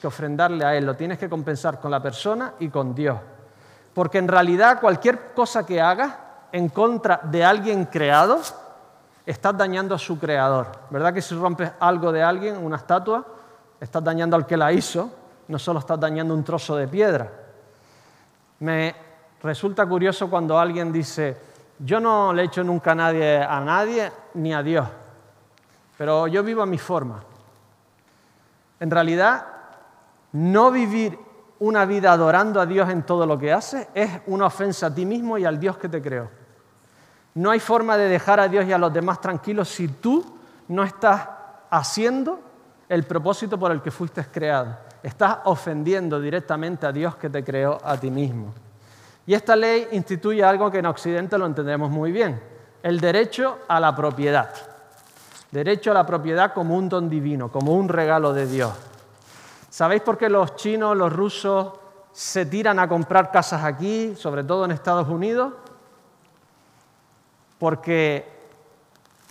que 0.00 0.06
ofrendarle 0.06 0.64
a 0.64 0.74
Él, 0.76 0.84
lo 0.86 0.96
tienes 0.96 1.18
que 1.18 1.28
compensar 1.28 1.80
con 1.80 1.90
la 1.90 2.02
persona 2.02 2.54
y 2.58 2.68
con 2.68 2.94
Dios. 2.94 3.18
Porque 3.92 4.18
en 4.18 4.28
realidad 4.28 4.80
cualquier 4.80 5.32
cosa 5.34 5.64
que 5.64 5.80
hagas 5.80 6.14
en 6.52 6.68
contra 6.68 7.20
de 7.24 7.44
alguien 7.44 7.86
creado, 7.86 8.40
estás 9.26 9.56
dañando 9.56 9.94
a 9.94 9.98
su 9.98 10.18
creador. 10.18 10.66
¿Verdad 10.90 11.14
que 11.14 11.22
si 11.22 11.34
rompes 11.34 11.72
algo 11.80 12.12
de 12.12 12.22
alguien, 12.22 12.56
una 12.56 12.76
estatua, 12.76 13.24
estás 13.84 14.02
dañando 14.02 14.36
al 14.36 14.46
que 14.46 14.56
la 14.56 14.72
hizo, 14.72 15.10
no 15.48 15.58
solo 15.58 15.78
estás 15.78 16.00
dañando 16.00 16.34
un 16.34 16.42
trozo 16.42 16.76
de 16.76 16.88
piedra? 16.88 17.30
Me 18.60 18.94
resulta 19.42 19.86
curioso 19.86 20.28
cuando 20.28 20.58
alguien 20.58 20.90
dice, 20.90 21.36
yo 21.78 22.00
no 22.00 22.32
le 22.32 22.44
echo 22.44 22.64
nunca 22.64 22.92
a 22.92 22.94
nadie, 22.94 23.38
a 23.38 23.60
nadie 23.60 24.10
ni 24.34 24.54
a 24.54 24.62
Dios, 24.62 24.88
pero 25.98 26.26
yo 26.26 26.42
vivo 26.42 26.62
a 26.62 26.66
mi 26.66 26.78
forma. 26.78 27.22
En 28.80 28.90
realidad, 28.90 29.46
no 30.32 30.70
vivir 30.70 31.18
una 31.60 31.84
vida 31.84 32.12
adorando 32.12 32.60
a 32.60 32.66
Dios 32.66 32.88
en 32.90 33.02
todo 33.04 33.26
lo 33.26 33.38
que 33.38 33.52
hace 33.52 33.88
es 33.94 34.10
una 34.26 34.46
ofensa 34.46 34.86
a 34.86 34.94
ti 34.94 35.06
mismo 35.06 35.38
y 35.38 35.44
al 35.44 35.60
Dios 35.60 35.76
que 35.76 35.88
te 35.88 36.02
creó. 36.02 36.28
No 37.34 37.50
hay 37.50 37.60
forma 37.60 37.96
de 37.96 38.08
dejar 38.08 38.40
a 38.40 38.48
Dios 38.48 38.64
y 38.66 38.72
a 38.72 38.78
los 38.78 38.92
demás 38.92 39.20
tranquilos 39.20 39.68
si 39.68 39.88
tú 39.88 40.24
no 40.68 40.84
estás 40.84 41.28
haciendo 41.70 42.53
el 42.88 43.04
propósito 43.04 43.58
por 43.58 43.72
el 43.72 43.82
que 43.82 43.90
fuiste 43.90 44.24
creado. 44.26 44.76
Estás 45.02 45.38
ofendiendo 45.44 46.20
directamente 46.20 46.86
a 46.86 46.92
Dios 46.92 47.16
que 47.16 47.30
te 47.30 47.42
creó 47.42 47.78
a 47.82 47.96
ti 47.96 48.10
mismo. 48.10 48.52
Y 49.26 49.34
esta 49.34 49.56
ley 49.56 49.88
instituye 49.92 50.44
algo 50.44 50.70
que 50.70 50.78
en 50.78 50.86
Occidente 50.86 51.38
lo 51.38 51.46
entendemos 51.46 51.90
muy 51.90 52.12
bien, 52.12 52.40
el 52.82 53.00
derecho 53.00 53.60
a 53.68 53.80
la 53.80 53.94
propiedad. 53.96 54.50
Derecho 55.50 55.92
a 55.92 55.94
la 55.94 56.04
propiedad 56.04 56.52
como 56.52 56.76
un 56.76 56.88
don 56.88 57.08
divino, 57.08 57.50
como 57.50 57.74
un 57.74 57.88
regalo 57.88 58.32
de 58.32 58.46
Dios. 58.46 58.72
¿Sabéis 59.70 60.02
por 60.02 60.18
qué 60.18 60.28
los 60.28 60.56
chinos, 60.56 60.96
los 60.96 61.12
rusos 61.12 61.72
se 62.12 62.46
tiran 62.46 62.78
a 62.78 62.88
comprar 62.88 63.30
casas 63.30 63.64
aquí, 63.64 64.14
sobre 64.16 64.44
todo 64.44 64.64
en 64.64 64.72
Estados 64.72 65.08
Unidos? 65.08 65.52
Porque 67.58 68.28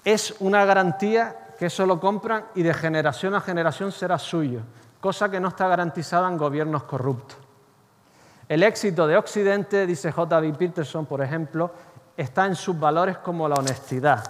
es 0.03 0.35
una 0.39 0.65
garantía 0.65 1.42
que 1.57 1.67
eso 1.67 1.85
lo 1.85 1.99
compran 1.99 2.45
y 2.55 2.63
de 2.63 2.73
generación 2.73 3.35
a 3.35 3.41
generación 3.41 3.91
será 3.91 4.17
suyo, 4.17 4.61
cosa 4.99 5.29
que 5.29 5.39
no 5.39 5.49
está 5.49 5.67
garantizada 5.67 6.27
en 6.27 6.37
gobiernos 6.37 6.83
corruptos. 6.83 7.37
El 8.47 8.63
éxito 8.63 9.07
de 9.07 9.17
Occidente, 9.17 9.87
dice 9.87 10.11
J.B. 10.11 10.53
Peterson, 10.53 11.05
por 11.05 11.21
ejemplo, 11.21 11.71
está 12.17 12.45
en 12.45 12.55
sus 12.55 12.77
valores 12.77 13.17
como 13.17 13.47
la 13.47 13.55
honestidad. 13.55 14.23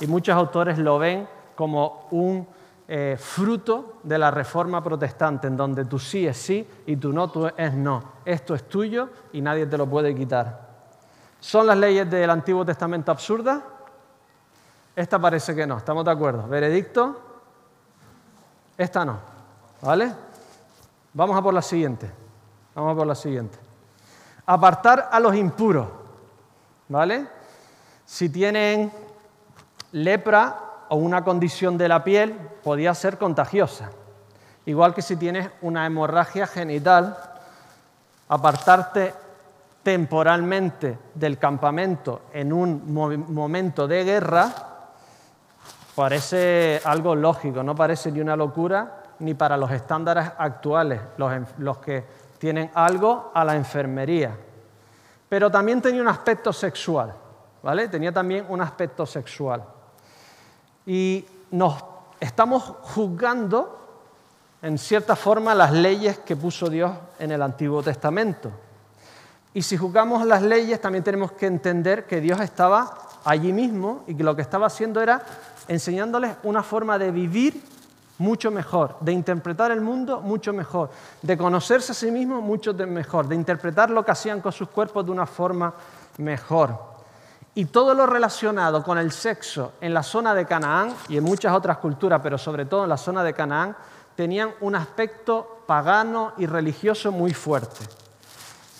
Y 0.00 0.06
muchos 0.06 0.34
autores 0.34 0.78
lo 0.78 0.98
ven 0.98 1.28
como 1.54 2.08
un 2.10 2.46
eh, 2.88 3.16
fruto 3.18 4.00
de 4.02 4.18
la 4.18 4.30
reforma 4.30 4.82
protestante, 4.82 5.46
en 5.46 5.56
donde 5.56 5.84
tú 5.84 5.98
sí 5.98 6.26
es 6.26 6.36
sí 6.36 6.66
y 6.86 6.96
tú 6.96 7.12
no 7.12 7.30
es 7.56 7.72
no. 7.72 8.02
Esto 8.24 8.54
es 8.54 8.68
tuyo 8.68 9.08
y 9.32 9.40
nadie 9.40 9.66
te 9.66 9.78
lo 9.78 9.86
puede 9.86 10.14
quitar. 10.14 10.72
¿Son 11.38 11.66
las 11.66 11.76
leyes 11.76 12.10
del 12.10 12.30
Antiguo 12.30 12.64
Testamento 12.64 13.10
absurdas? 13.10 13.62
Esta 14.94 15.18
parece 15.18 15.54
que 15.54 15.66
no, 15.66 15.78
estamos 15.78 16.04
de 16.04 16.10
acuerdo. 16.10 16.46
¿Veredicto? 16.46 17.20
Esta 18.76 19.04
no. 19.04 19.18
¿Vale? 19.80 20.12
Vamos 21.14 21.36
a 21.36 21.42
por 21.42 21.54
la 21.54 21.62
siguiente. 21.62 22.10
Vamos 22.74 22.92
a 22.92 22.96
por 22.96 23.06
la 23.06 23.14
siguiente. 23.14 23.58
Apartar 24.46 25.08
a 25.10 25.18
los 25.18 25.34
impuros. 25.34 25.88
¿Vale? 26.88 27.26
Si 28.04 28.28
tienen 28.28 28.92
lepra 29.92 30.58
o 30.90 30.96
una 30.96 31.24
condición 31.24 31.78
de 31.78 31.88
la 31.88 32.04
piel, 32.04 32.34
podía 32.62 32.94
ser 32.94 33.16
contagiosa. 33.16 33.90
Igual 34.66 34.94
que 34.94 35.02
si 35.02 35.16
tienes 35.16 35.50
una 35.62 35.86
hemorragia 35.86 36.46
genital, 36.46 37.16
apartarte 38.28 39.14
temporalmente 39.82 40.98
del 41.14 41.38
campamento 41.38 42.22
en 42.32 42.52
un 42.52 42.92
momento 42.92 43.88
de 43.88 44.04
guerra 44.04 44.71
parece 45.94 46.80
algo 46.84 47.14
lógico, 47.14 47.62
no 47.62 47.74
parece 47.74 48.10
ni 48.12 48.20
una 48.20 48.36
locura 48.36 49.02
ni 49.18 49.34
para 49.34 49.56
los 49.56 49.70
estándares 49.70 50.30
actuales, 50.38 51.00
los, 51.16 51.32
los 51.58 51.78
que 51.78 52.04
tienen 52.38 52.70
algo 52.74 53.30
a 53.34 53.44
la 53.44 53.54
enfermería. 53.54 54.36
Pero 55.28 55.50
también 55.50 55.80
tenía 55.80 56.02
un 56.02 56.08
aspecto 56.08 56.52
sexual, 56.52 57.14
¿vale? 57.62 57.88
Tenía 57.88 58.12
también 58.12 58.44
un 58.48 58.60
aspecto 58.60 59.06
sexual. 59.06 59.62
Y 60.84 61.24
nos 61.52 61.76
estamos 62.18 62.62
juzgando, 62.62 63.78
en 64.60 64.76
cierta 64.78 65.16
forma, 65.16 65.54
las 65.54 65.72
leyes 65.72 66.18
que 66.18 66.36
puso 66.36 66.68
Dios 66.68 66.92
en 67.18 67.30
el 67.30 67.42
Antiguo 67.42 67.82
Testamento. 67.82 68.50
Y 69.54 69.62
si 69.62 69.76
juzgamos 69.76 70.26
las 70.26 70.42
leyes, 70.42 70.80
también 70.80 71.04
tenemos 71.04 71.32
que 71.32 71.46
entender 71.46 72.06
que 72.06 72.20
Dios 72.20 72.40
estaba 72.40 72.98
allí 73.24 73.52
mismo 73.52 74.02
y 74.06 74.14
que 74.14 74.24
lo 74.24 74.34
que 74.34 74.42
estaba 74.42 74.66
haciendo 74.66 75.00
era 75.00 75.22
enseñándoles 75.68 76.36
una 76.42 76.62
forma 76.62 76.98
de 76.98 77.10
vivir 77.10 77.62
mucho 78.18 78.50
mejor, 78.50 78.96
de 79.00 79.12
interpretar 79.12 79.72
el 79.72 79.80
mundo 79.80 80.20
mucho 80.20 80.52
mejor, 80.52 80.90
de 81.22 81.36
conocerse 81.36 81.92
a 81.92 81.94
sí 81.94 82.10
mismo 82.10 82.40
mucho 82.40 82.72
mejor, 82.74 83.26
de 83.26 83.34
interpretar 83.34 83.90
lo 83.90 84.04
que 84.04 84.12
hacían 84.12 84.40
con 84.40 84.52
sus 84.52 84.68
cuerpos 84.68 85.04
de 85.04 85.10
una 85.10 85.26
forma 85.26 85.74
mejor. 86.18 86.92
Y 87.54 87.66
todo 87.66 87.94
lo 87.94 88.06
relacionado 88.06 88.82
con 88.82 88.96
el 88.96 89.12
sexo 89.12 89.72
en 89.80 89.92
la 89.92 90.02
zona 90.02 90.34
de 90.34 90.46
Canaán 90.46 90.94
y 91.08 91.16
en 91.18 91.24
muchas 91.24 91.52
otras 91.52 91.78
culturas, 91.78 92.20
pero 92.22 92.38
sobre 92.38 92.64
todo 92.64 92.84
en 92.84 92.88
la 92.88 92.96
zona 92.96 93.22
de 93.22 93.34
Canaán, 93.34 93.76
tenían 94.14 94.52
un 94.60 94.74
aspecto 94.74 95.64
pagano 95.66 96.32
y 96.38 96.46
religioso 96.46 97.12
muy 97.12 97.34
fuerte. 97.34 97.84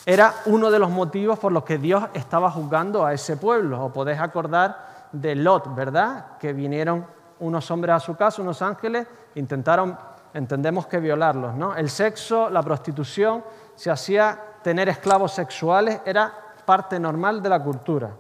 Era 0.07 0.35
uno 0.47 0.71
de 0.71 0.79
los 0.79 0.91
motivos 0.91 1.39
por 1.39 1.53
los 1.53 1.65
que 1.65 1.79
Dios 1.79 2.05
estaba 2.15 2.51
juzgando 2.51 3.05
a 3.05 3.13
ese 3.13 3.37
pueblo. 3.37 3.87
Os 3.87 3.93
podéis 3.93 4.21
acordar 4.21 4.92
de 5.13 5.35
Lot, 5.35 5.75
¿verdad? 5.75 6.39
Que 6.39 6.53
vinieron 6.53 7.07
unos 7.41 7.71
hombres 7.71 7.97
a 7.97 8.01
su 8.01 8.17
casa, 8.17 8.41
unos 8.41 8.63
ángeles, 8.63 9.07
intentaron, 9.35 9.99
entendemos 10.33 10.87
que 10.87 10.99
violarlos. 10.99 11.55
¿no? 11.55 11.75
El 11.75 11.91
sexo, 11.91 12.49
la 12.49 12.63
prostitución, 12.63 13.45
se 13.75 13.91
hacía 13.91 14.39
tener 14.63 14.89
esclavos 14.89 15.33
sexuales, 15.33 16.01
era 16.07 16.33
parte 16.65 16.99
normal 16.99 17.43
de 17.43 17.49
la 17.49 17.63
cultura. 17.63 18.11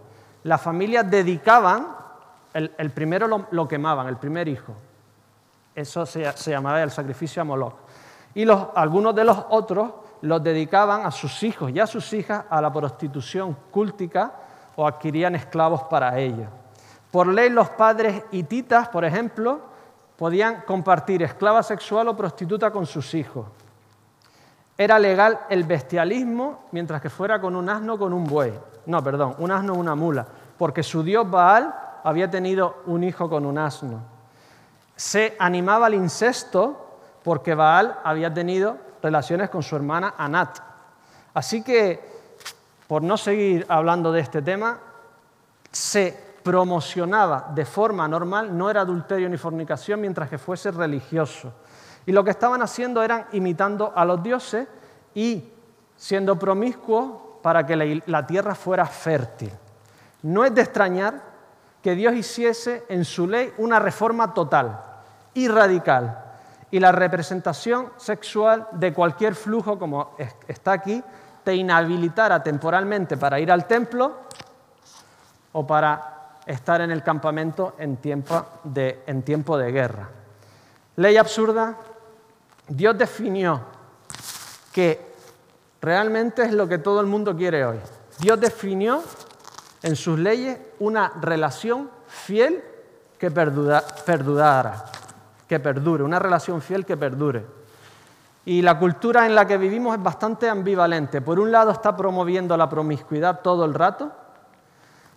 Las 0.42 0.60
familias 0.60 1.08
dedicaban, 1.08 1.86
el, 2.52 2.90
primero 2.90 3.46
lo, 3.50 3.68
quemaban, 3.68 4.08
el 4.08 4.16
primer 4.16 4.48
hijo. 4.48 4.74
Eso 5.74 6.04
se, 6.04 6.30
llamaba 6.50 6.82
el 6.82 6.90
sacrificio 6.90 7.42
a 7.42 7.44
Moloch. 7.44 7.74
Y 8.34 8.44
algunos 8.74 9.14
de 9.14 9.24
los 9.24 9.38
otros 9.50 9.92
los 10.22 10.42
dedicaban 10.42 11.06
a 11.06 11.10
sus 11.10 11.42
hijos 11.42 11.70
y 11.70 11.80
a 11.80 11.86
sus 11.86 12.12
hijas 12.12 12.44
a 12.50 12.60
la 12.60 12.72
prostitución 12.72 13.56
cúltica 13.70 14.32
o 14.74 14.86
adquirían 14.86 15.34
esclavos 15.34 15.84
para 15.84 16.18
ellos. 16.18 16.48
Por 17.12 17.28
ley, 17.28 17.50
los 17.50 17.68
padres 17.68 18.24
hititas, 18.32 18.88
por 18.88 19.04
ejemplo, 19.04 19.60
podían 20.16 20.62
compartir 20.62 21.22
esclava 21.22 21.62
sexual 21.62 22.08
o 22.08 22.16
prostituta 22.16 22.70
con 22.70 22.86
sus 22.86 23.12
hijos. 23.12 23.46
Era 24.78 24.98
legal 24.98 25.40
el 25.50 25.64
bestialismo 25.64 26.64
mientras 26.72 27.02
que 27.02 27.10
fuera 27.10 27.38
con 27.38 27.54
un 27.54 27.68
asno 27.68 27.98
con 27.98 28.14
un 28.14 28.24
buey. 28.24 28.58
No, 28.86 29.04
perdón, 29.04 29.36
un 29.38 29.50
asno 29.50 29.74
una 29.74 29.94
mula, 29.94 30.26
porque 30.56 30.82
su 30.82 31.02
dios 31.02 31.30
Baal 31.30 31.74
había 32.02 32.30
tenido 32.30 32.82
un 32.86 33.04
hijo 33.04 33.28
con 33.28 33.44
un 33.44 33.58
asno. 33.58 34.00
Se 34.96 35.36
animaba 35.38 35.86
al 35.86 35.94
incesto 35.94 36.98
porque 37.22 37.54
Baal 37.54 37.98
había 38.04 38.32
tenido 38.32 38.78
relaciones 39.02 39.50
con 39.50 39.62
su 39.62 39.76
hermana 39.76 40.14
Anat. 40.16 40.60
Así 41.34 41.62
que, 41.62 42.00
por 42.88 43.02
no 43.02 43.18
seguir 43.18 43.66
hablando 43.68 44.12
de 44.12 44.20
este 44.20 44.40
tema, 44.40 44.78
se 45.70 46.31
promocionaba 46.42 47.50
de 47.54 47.64
forma 47.64 48.06
normal 48.08 48.56
no 48.56 48.70
era 48.70 48.80
adulterio 48.80 49.28
ni 49.28 49.36
fornicación 49.36 50.00
mientras 50.00 50.28
que 50.28 50.38
fuese 50.38 50.70
religioso. 50.70 51.52
Y 52.06 52.12
lo 52.12 52.24
que 52.24 52.30
estaban 52.30 52.62
haciendo 52.62 53.02
eran 53.02 53.26
imitando 53.32 53.92
a 53.94 54.04
los 54.04 54.22
dioses 54.22 54.66
y 55.14 55.44
siendo 55.96 56.38
promiscuos 56.38 57.12
para 57.42 57.64
que 57.64 58.02
la 58.06 58.26
tierra 58.26 58.54
fuera 58.54 58.86
fértil. 58.86 59.52
No 60.22 60.44
es 60.44 60.54
de 60.54 60.62
extrañar 60.62 61.22
que 61.82 61.94
Dios 61.94 62.14
hiciese 62.14 62.84
en 62.88 63.04
su 63.04 63.26
ley 63.26 63.52
una 63.58 63.78
reforma 63.78 64.32
total 64.32 64.80
y 65.34 65.48
radical. 65.48 66.24
Y 66.70 66.80
la 66.80 66.92
representación 66.92 67.90
sexual 67.96 68.68
de 68.72 68.94
cualquier 68.94 69.34
flujo, 69.34 69.78
como 69.78 70.16
está 70.48 70.72
aquí, 70.72 71.02
te 71.44 71.54
inhabilitara 71.54 72.42
temporalmente 72.42 73.16
para 73.16 73.40
ir 73.40 73.50
al 73.50 73.66
templo 73.66 74.12
o 75.52 75.66
para 75.66 76.11
estar 76.46 76.80
en 76.80 76.90
el 76.90 77.02
campamento 77.02 77.74
en 77.78 77.96
tiempo 77.96 78.44
de, 78.64 79.02
en 79.06 79.22
tiempo 79.22 79.56
de 79.56 79.72
guerra. 79.72 80.08
Ley 80.96 81.16
absurda, 81.16 81.76
Dios 82.68 82.96
definió 82.98 83.60
que 84.72 85.12
realmente 85.80 86.42
es 86.42 86.52
lo 86.52 86.68
que 86.68 86.78
todo 86.78 87.00
el 87.00 87.06
mundo 87.06 87.36
quiere 87.36 87.64
hoy. 87.64 87.78
Dios 88.18 88.40
definió 88.40 89.02
en 89.82 89.96
sus 89.96 90.18
leyes 90.18 90.58
una 90.80 91.12
relación 91.20 91.90
fiel 92.06 92.62
que 93.18 93.30
perdurara, 93.30 94.84
que 95.48 95.60
perdure, 95.60 96.02
una 96.02 96.18
relación 96.18 96.60
fiel 96.60 96.84
que 96.84 96.96
perdure. 96.96 97.44
Y 98.44 98.62
la 98.62 98.78
cultura 98.78 99.26
en 99.26 99.34
la 99.34 99.46
que 99.46 99.56
vivimos 99.56 99.96
es 99.96 100.02
bastante 100.02 100.48
ambivalente. 100.48 101.20
Por 101.20 101.38
un 101.38 101.52
lado 101.52 101.70
está 101.70 101.96
promoviendo 101.96 102.56
la 102.56 102.68
promiscuidad 102.68 103.40
todo 103.40 103.64
el 103.64 103.74
rato 103.74 104.10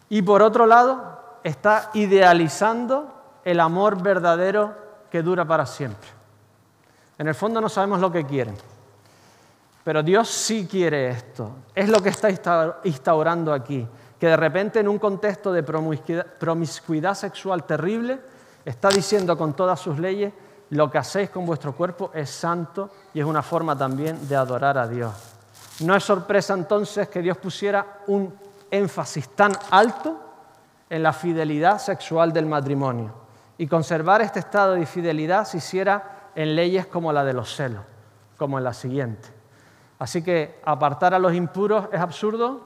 y 0.10 0.22
por 0.22 0.42
otro 0.42 0.66
lado 0.66 1.40
está 1.44 1.90
idealizando 1.94 3.40
el 3.44 3.60
amor 3.60 4.02
verdadero 4.02 4.74
que 5.10 5.22
dura 5.22 5.46
para 5.46 5.66
siempre. 5.66 6.10
En 7.18 7.28
el 7.28 7.36
fondo 7.36 7.62
no 7.62 7.70
sabemos 7.70 8.00
lo 8.00 8.12
que 8.12 8.26
quieren, 8.26 8.56
pero 9.84 10.04
Dios 10.04 10.28
sí 10.30 10.68
quiere 10.70 11.10
esto. 11.10 11.52
Es 11.74 11.88
lo 11.88 12.02
que 12.02 12.10
está 12.10 12.30
instaurando 12.84 13.54
aquí, 13.54 13.88
que 14.20 14.28
de 14.28 14.36
repente 14.36 14.80
en 14.80 14.88
un 14.88 15.00
contexto 15.00 15.54
de 15.54 15.64
promiscuidad 15.64 17.14
sexual 17.14 17.64
terrible 17.64 18.20
está 18.66 18.90
diciendo 18.90 19.38
con 19.38 19.54
todas 19.54 19.80
sus 19.80 20.00
leyes, 20.00 20.34
lo 20.72 20.90
que 20.90 20.98
hacéis 20.98 21.30
con 21.30 21.46
vuestro 21.46 21.74
cuerpo 21.76 22.10
es 22.14 22.30
santo 22.30 22.90
y 23.14 23.20
es 23.20 23.26
una 23.26 23.44
forma 23.44 23.78
también 23.78 24.28
de 24.28 24.36
adorar 24.36 24.78
a 24.80 24.88
Dios. 24.88 25.14
No 25.82 25.96
es 25.96 26.04
sorpresa 26.04 26.56
entonces 26.56 27.08
que 27.08 27.22
Dios 27.22 27.38
pusiera 27.38 28.00
un 28.08 28.34
énfasis 28.72 29.30
tan 29.30 29.54
alto 29.72 30.20
en 30.90 31.04
la 31.04 31.14
fidelidad 31.14 31.80
sexual 31.80 32.32
del 32.32 32.46
matrimonio 32.46 33.14
y 33.58 33.68
conservar 33.68 34.22
este 34.22 34.40
estado 34.40 34.74
de 34.74 34.86
fidelidad 34.86 35.46
se 35.46 35.58
hiciera 35.58 36.32
en 36.36 36.56
leyes 36.56 36.86
como 36.88 37.14
la 37.14 37.24
de 37.24 37.34
los 37.34 37.56
celos, 37.56 37.82
como 38.38 38.58
en 38.58 38.64
la 38.64 38.74
siguiente. 38.74 39.30
Así 40.00 40.22
que 40.22 40.60
apartar 40.66 41.14
a 41.14 41.20
los 41.20 41.34
impuros 41.34 41.88
es 41.92 42.00
absurdo, 42.00 42.62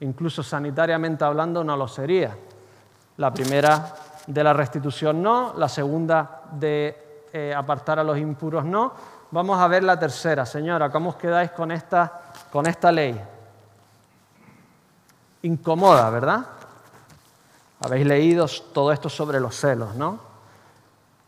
incluso 0.00 0.42
sanitariamente 0.42 1.24
hablando 1.24 1.62
no 1.62 1.76
lo 1.76 1.86
sería. 1.86 2.36
La 3.18 3.32
primera 3.32 3.94
de 4.26 4.44
la 4.44 4.54
restitución 4.54 5.22
no, 5.22 5.52
la 5.56 5.68
segunda 5.68 6.42
de 6.52 7.26
eh, 7.32 7.54
apartar 7.54 7.98
a 7.98 8.04
los 8.04 8.16
impuros 8.16 8.64
no. 8.64 8.92
Vamos 9.30 9.60
a 9.60 9.68
ver 9.68 9.84
la 9.84 9.98
tercera. 9.98 10.46
Señora, 10.46 10.90
¿cómo 10.90 11.10
os 11.10 11.16
quedáis 11.16 11.50
con 11.50 11.70
esta, 11.70 12.22
con 12.50 12.66
esta 12.66 12.90
ley? 12.90 13.20
Incomoda, 15.42 16.10
¿verdad? 16.10 16.46
Habéis 17.80 18.06
leído 18.06 18.46
todo 18.72 18.92
esto 18.92 19.08
sobre 19.08 19.40
los 19.40 19.56
celos, 19.56 19.94
¿no? 19.94 20.18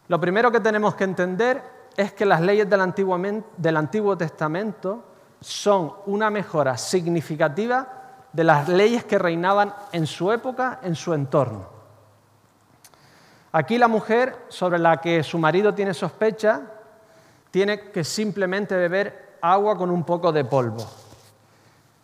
Lo 0.08 0.20
primero 0.20 0.52
que 0.52 0.60
tenemos 0.60 0.94
que 0.94 1.04
entender 1.04 1.62
es 1.96 2.12
que 2.12 2.26
las 2.26 2.40
leyes 2.40 2.68
del 2.68 2.80
Antiguo, 2.80 3.18
del 3.56 3.76
Antiguo 3.76 4.16
Testamento 4.16 5.02
son 5.40 5.92
una 6.06 6.30
mejora 6.30 6.76
significativa 6.76 7.88
de 8.32 8.44
las 8.44 8.68
leyes 8.68 9.04
que 9.04 9.18
reinaban 9.18 9.74
en 9.92 10.06
su 10.06 10.30
época, 10.32 10.80
en 10.82 10.94
su 10.94 11.14
entorno. 11.14 11.66
Aquí 13.52 13.76
la 13.76 13.88
mujer 13.88 14.46
sobre 14.48 14.78
la 14.78 14.98
que 14.98 15.22
su 15.22 15.38
marido 15.38 15.74
tiene 15.74 15.92
sospecha 15.92 16.62
tiene 17.50 17.90
que 17.90 18.02
simplemente 18.02 18.74
beber 18.74 19.36
agua 19.42 19.76
con 19.76 19.90
un 19.90 20.04
poco 20.04 20.32
de 20.32 20.44
polvo. 20.44 20.86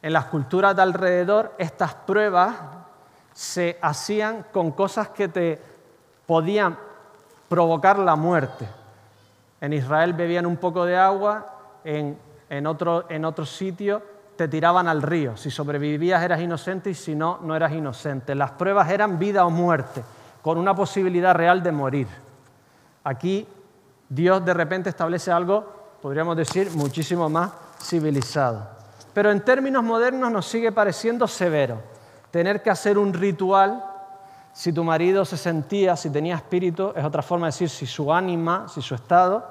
En 0.02 0.12
las 0.12 0.26
culturas 0.26 0.76
de 0.76 0.82
alrededor 0.82 1.54
estas 1.58 1.94
pruebas 1.94 2.54
se 3.32 3.78
hacían 3.80 4.46
con 4.52 4.72
cosas 4.72 5.08
que 5.08 5.28
te 5.28 5.61
podían 6.26 6.78
provocar 7.48 7.98
la 7.98 8.16
muerte. 8.16 8.68
En 9.61 9.72
Israel 9.72 10.12
bebían 10.12 10.46
un 10.46 10.56
poco 10.56 10.84
de 10.84 10.96
agua, 10.96 11.46
en, 11.84 12.18
en, 12.48 12.66
otro, 12.66 13.06
en 13.08 13.24
otro 13.24 13.44
sitio 13.46 14.02
te 14.37 14.46
tiraban 14.46 14.87
al 14.87 15.02
río. 15.02 15.37
Si 15.37 15.50
sobrevivías 15.50 16.22
eras 16.22 16.40
inocente 16.40 16.90
y 16.90 16.94
si 16.94 17.16
no, 17.16 17.40
no 17.42 17.56
eras 17.56 17.72
inocente. 17.72 18.37
Las 18.37 18.52
pruebas 18.52 18.88
eran 18.90 19.18
vida 19.18 19.44
o 19.44 19.50
muerte 19.50 20.04
con 20.42 20.58
una 20.58 20.74
posibilidad 20.74 21.34
real 21.34 21.62
de 21.62 21.72
morir. 21.72 22.06
Aquí 23.02 23.46
Dios 24.08 24.44
de 24.44 24.54
repente 24.54 24.90
establece 24.90 25.32
algo, 25.32 25.66
podríamos 26.00 26.37
decir, 26.37 26.70
muchísimo 26.70 27.28
más 27.28 27.50
civilizado. 27.82 28.77
Pero 29.18 29.33
en 29.33 29.40
términos 29.40 29.83
modernos 29.83 30.31
nos 30.31 30.46
sigue 30.46 30.70
pareciendo 30.70 31.26
severo 31.26 31.83
tener 32.31 32.62
que 32.62 32.70
hacer 32.70 32.96
un 32.96 33.12
ritual 33.12 33.83
si 34.52 34.72
tu 34.72 34.85
marido 34.85 35.24
se 35.24 35.37
sentía, 35.37 35.96
si 35.96 36.09
tenía 36.09 36.37
espíritu, 36.37 36.92
es 36.94 37.04
otra 37.04 37.20
forma 37.20 37.46
de 37.46 37.48
decir 37.48 37.68
si 37.68 37.85
su 37.85 38.14
ánima, 38.14 38.68
si 38.68 38.81
su 38.81 38.94
estado 38.94 39.44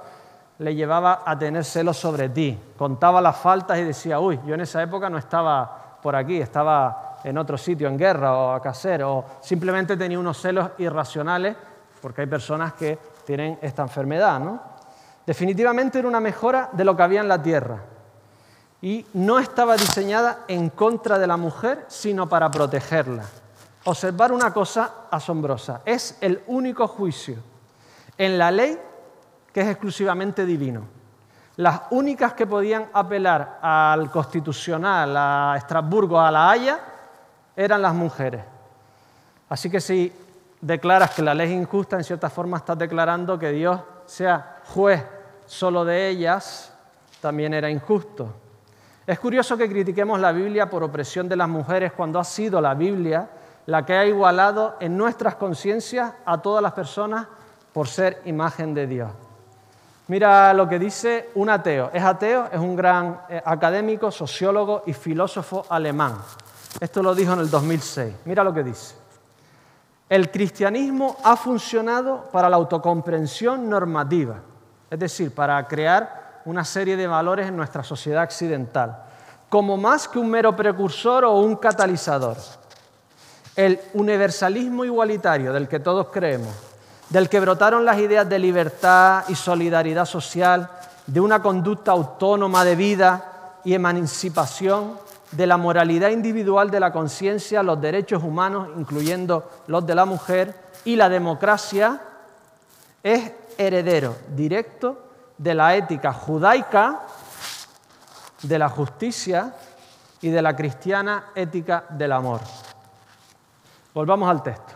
le 0.60 0.74
llevaba 0.74 1.22
a 1.26 1.38
tener 1.38 1.66
celos 1.66 1.98
sobre 1.98 2.30
ti. 2.30 2.58
Contaba 2.78 3.20
las 3.20 3.36
faltas 3.36 3.78
y 3.80 3.84
decía, 3.84 4.22
uy, 4.22 4.40
yo 4.48 4.54
en 4.54 4.62
esa 4.62 4.82
época 4.82 5.10
no 5.10 5.18
estaba 5.18 5.98
por 6.02 6.16
aquí, 6.16 6.38
estaba 6.38 7.18
en 7.26 7.38
otro 7.38 7.58
sitio, 7.58 7.90
en 7.90 7.98
guerra 7.98 8.38
o 8.38 8.54
a 8.54 8.62
caser, 8.62 9.04
o 9.04 9.26
simplemente 9.42 9.98
tenía 9.98 10.18
unos 10.18 10.42
celos 10.42 10.70
irracionales, 10.78 11.58
porque 12.02 12.22
hay 12.22 12.28
personas 12.28 12.72
que 12.72 12.98
tienen 13.26 13.60
esta 13.62 13.82
enfermedad. 13.82 14.40
¿no? 14.40 14.62
Definitivamente 15.26 16.00
era 16.00 16.08
una 16.08 16.22
mejora 16.22 16.70
de 16.72 16.86
lo 16.86 16.96
que 16.96 17.04
había 17.04 17.20
en 17.20 17.28
la 17.28 17.42
tierra. 17.42 17.97
Y 18.82 19.06
no 19.14 19.40
estaba 19.40 19.76
diseñada 19.76 20.46
en 20.48 20.70
contra 20.70 21.18
de 21.18 21.28
la 21.28 21.38
mujer, 21.38 21.86
sino 21.88 22.30
para 22.30 22.52
protegerla. 22.52 23.24
Observar 23.86 24.32
una 24.32 24.54
cosa 24.54 25.08
asombrosa. 25.10 25.82
Es 25.86 26.18
el 26.22 26.44
único 26.48 26.88
juicio 26.88 27.38
en 28.18 28.38
la 28.38 28.52
ley 28.52 28.78
que 29.52 29.62
es 29.62 29.68
exclusivamente 29.68 30.46
divino. 30.46 30.84
Las 31.56 31.82
únicas 31.90 32.34
que 32.34 32.46
podían 32.46 32.88
apelar 32.94 33.60
al 33.62 34.12
constitucional, 34.12 35.16
a 35.18 35.56
Estrasburgo, 35.58 36.20
a 36.20 36.30
La 36.30 36.52
Haya, 36.52 36.80
eran 37.56 37.82
las 37.82 37.96
mujeres. 37.96 38.44
Así 39.50 39.70
que 39.70 39.82
si 39.82 40.14
declaras 40.62 41.12
que 41.12 41.24
la 41.24 41.34
ley 41.34 41.48
es 41.48 41.60
injusta, 41.60 41.96
en 41.96 42.04
cierta 42.04 42.30
forma 42.30 42.58
estás 42.58 42.78
declarando 42.78 43.40
que 43.40 43.52
Dios 43.52 43.82
sea 44.06 44.58
juez 44.66 45.04
solo 45.48 45.84
de 45.84 46.10
ellas, 46.10 46.72
también 47.22 47.54
era 47.54 47.70
injusto. 47.70 48.34
Es 49.08 49.20
curioso 49.20 49.56
que 49.56 49.70
critiquemos 49.70 50.20
la 50.20 50.34
Biblia 50.34 50.70
por 50.70 50.84
opresión 50.84 51.30
de 51.30 51.38
las 51.38 51.48
mujeres 51.48 51.94
cuando 51.94 52.20
ha 52.20 52.26
sido 52.26 52.60
la 52.60 52.74
Biblia 52.74 53.30
la 53.66 53.86
que 53.86 53.94
ha 53.94 54.06
igualado 54.06 54.76
en 54.82 54.98
nuestras 54.98 55.36
conciencias 55.36 56.12
a 56.26 56.42
todas 56.42 56.62
las 56.62 56.74
personas 56.74 57.26
por 57.72 57.88
ser 57.88 58.22
imagen 58.26 58.74
de 58.74 58.86
Dios. 58.86 59.10
Mira 60.10 60.54
lo 60.54 60.68
que 60.68 60.78
dice 60.78 61.30
un 61.36 61.50
ateo. 61.50 61.90
Es 61.94 62.04
ateo, 62.04 62.50
es 62.52 62.60
un 62.60 62.76
gran 62.76 63.22
eh, 63.30 63.42
académico, 63.46 64.12
sociólogo 64.12 64.84
y 64.86 64.92
filósofo 64.92 65.66
alemán. 65.70 66.18
Esto 66.78 67.02
lo 67.02 67.16
dijo 67.16 67.32
en 67.32 67.40
el 67.40 67.50
2006. 67.50 68.14
Mira 68.26 68.44
lo 68.44 68.54
que 68.54 68.64
dice. 68.64 68.96
El 70.10 70.30
cristianismo 70.32 71.16
ha 71.24 71.38
funcionado 71.38 72.30
para 72.32 72.50
la 72.50 72.58
autocomprensión 72.58 73.70
normativa, 73.70 74.36
es 74.90 75.00
decir, 75.00 75.34
para 75.34 75.66
crear 75.66 76.27
una 76.48 76.64
serie 76.64 76.96
de 76.96 77.08
valores 77.08 77.48
en 77.48 77.58
nuestra 77.58 77.84
sociedad 77.84 78.24
occidental, 78.24 79.04
como 79.50 79.76
más 79.76 80.08
que 80.08 80.18
un 80.18 80.30
mero 80.30 80.56
precursor 80.56 81.26
o 81.26 81.40
un 81.40 81.58
catalizador. 81.58 82.38
El 83.54 83.82
universalismo 83.94 84.86
igualitario 84.86 85.52
del 85.52 85.68
que 85.68 85.82
todos 85.82 86.08
creemos, 86.08 86.56
del 87.10 87.28
que 87.28 87.42
brotaron 87.42 87.84
las 87.84 87.98
ideas 88.00 88.30
de 88.30 88.40
libertad 88.40 89.26
y 89.28 89.36
solidaridad 89.36 90.06
social, 90.06 90.70
de 91.06 91.20
una 91.20 91.42
conducta 91.42 91.92
autónoma 91.92 92.64
de 92.64 92.76
vida 92.78 93.60
y 93.66 93.74
emancipación, 93.74 95.06
de 95.32 95.48
la 95.48 95.58
moralidad 95.58 96.12
individual 96.12 96.72
de 96.72 96.80
la 96.80 96.94
conciencia, 96.94 97.62
los 97.62 97.82
derechos 97.82 98.24
humanos, 98.24 98.70
incluyendo 98.78 99.52
los 99.68 99.86
de 99.86 99.96
la 99.96 100.06
mujer, 100.06 100.56
y 100.86 100.96
la 100.96 101.10
democracia, 101.10 102.00
es 103.04 103.34
heredero 103.58 104.16
directo 104.34 105.07
de 105.38 105.54
la 105.54 105.76
ética 105.76 106.14
judaica, 106.14 107.02
de 108.42 108.60
la 108.60 108.70
justicia 108.70 109.54
y 110.22 110.30
de 110.30 110.42
la 110.42 110.56
cristiana 110.56 111.26
ética 111.36 111.86
del 111.90 112.12
amor. 112.12 112.42
Volvamos 113.94 114.30
al 114.30 114.44
texto. 114.44 114.74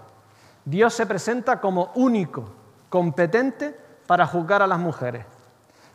Dios 0.66 0.94
se 0.94 1.06
presenta 1.06 1.60
como 1.60 1.92
único, 1.96 2.46
competente 2.90 3.76
para 4.06 4.26
juzgar 4.28 4.62
a 4.62 4.68
las 4.68 4.80
mujeres. 4.80 5.26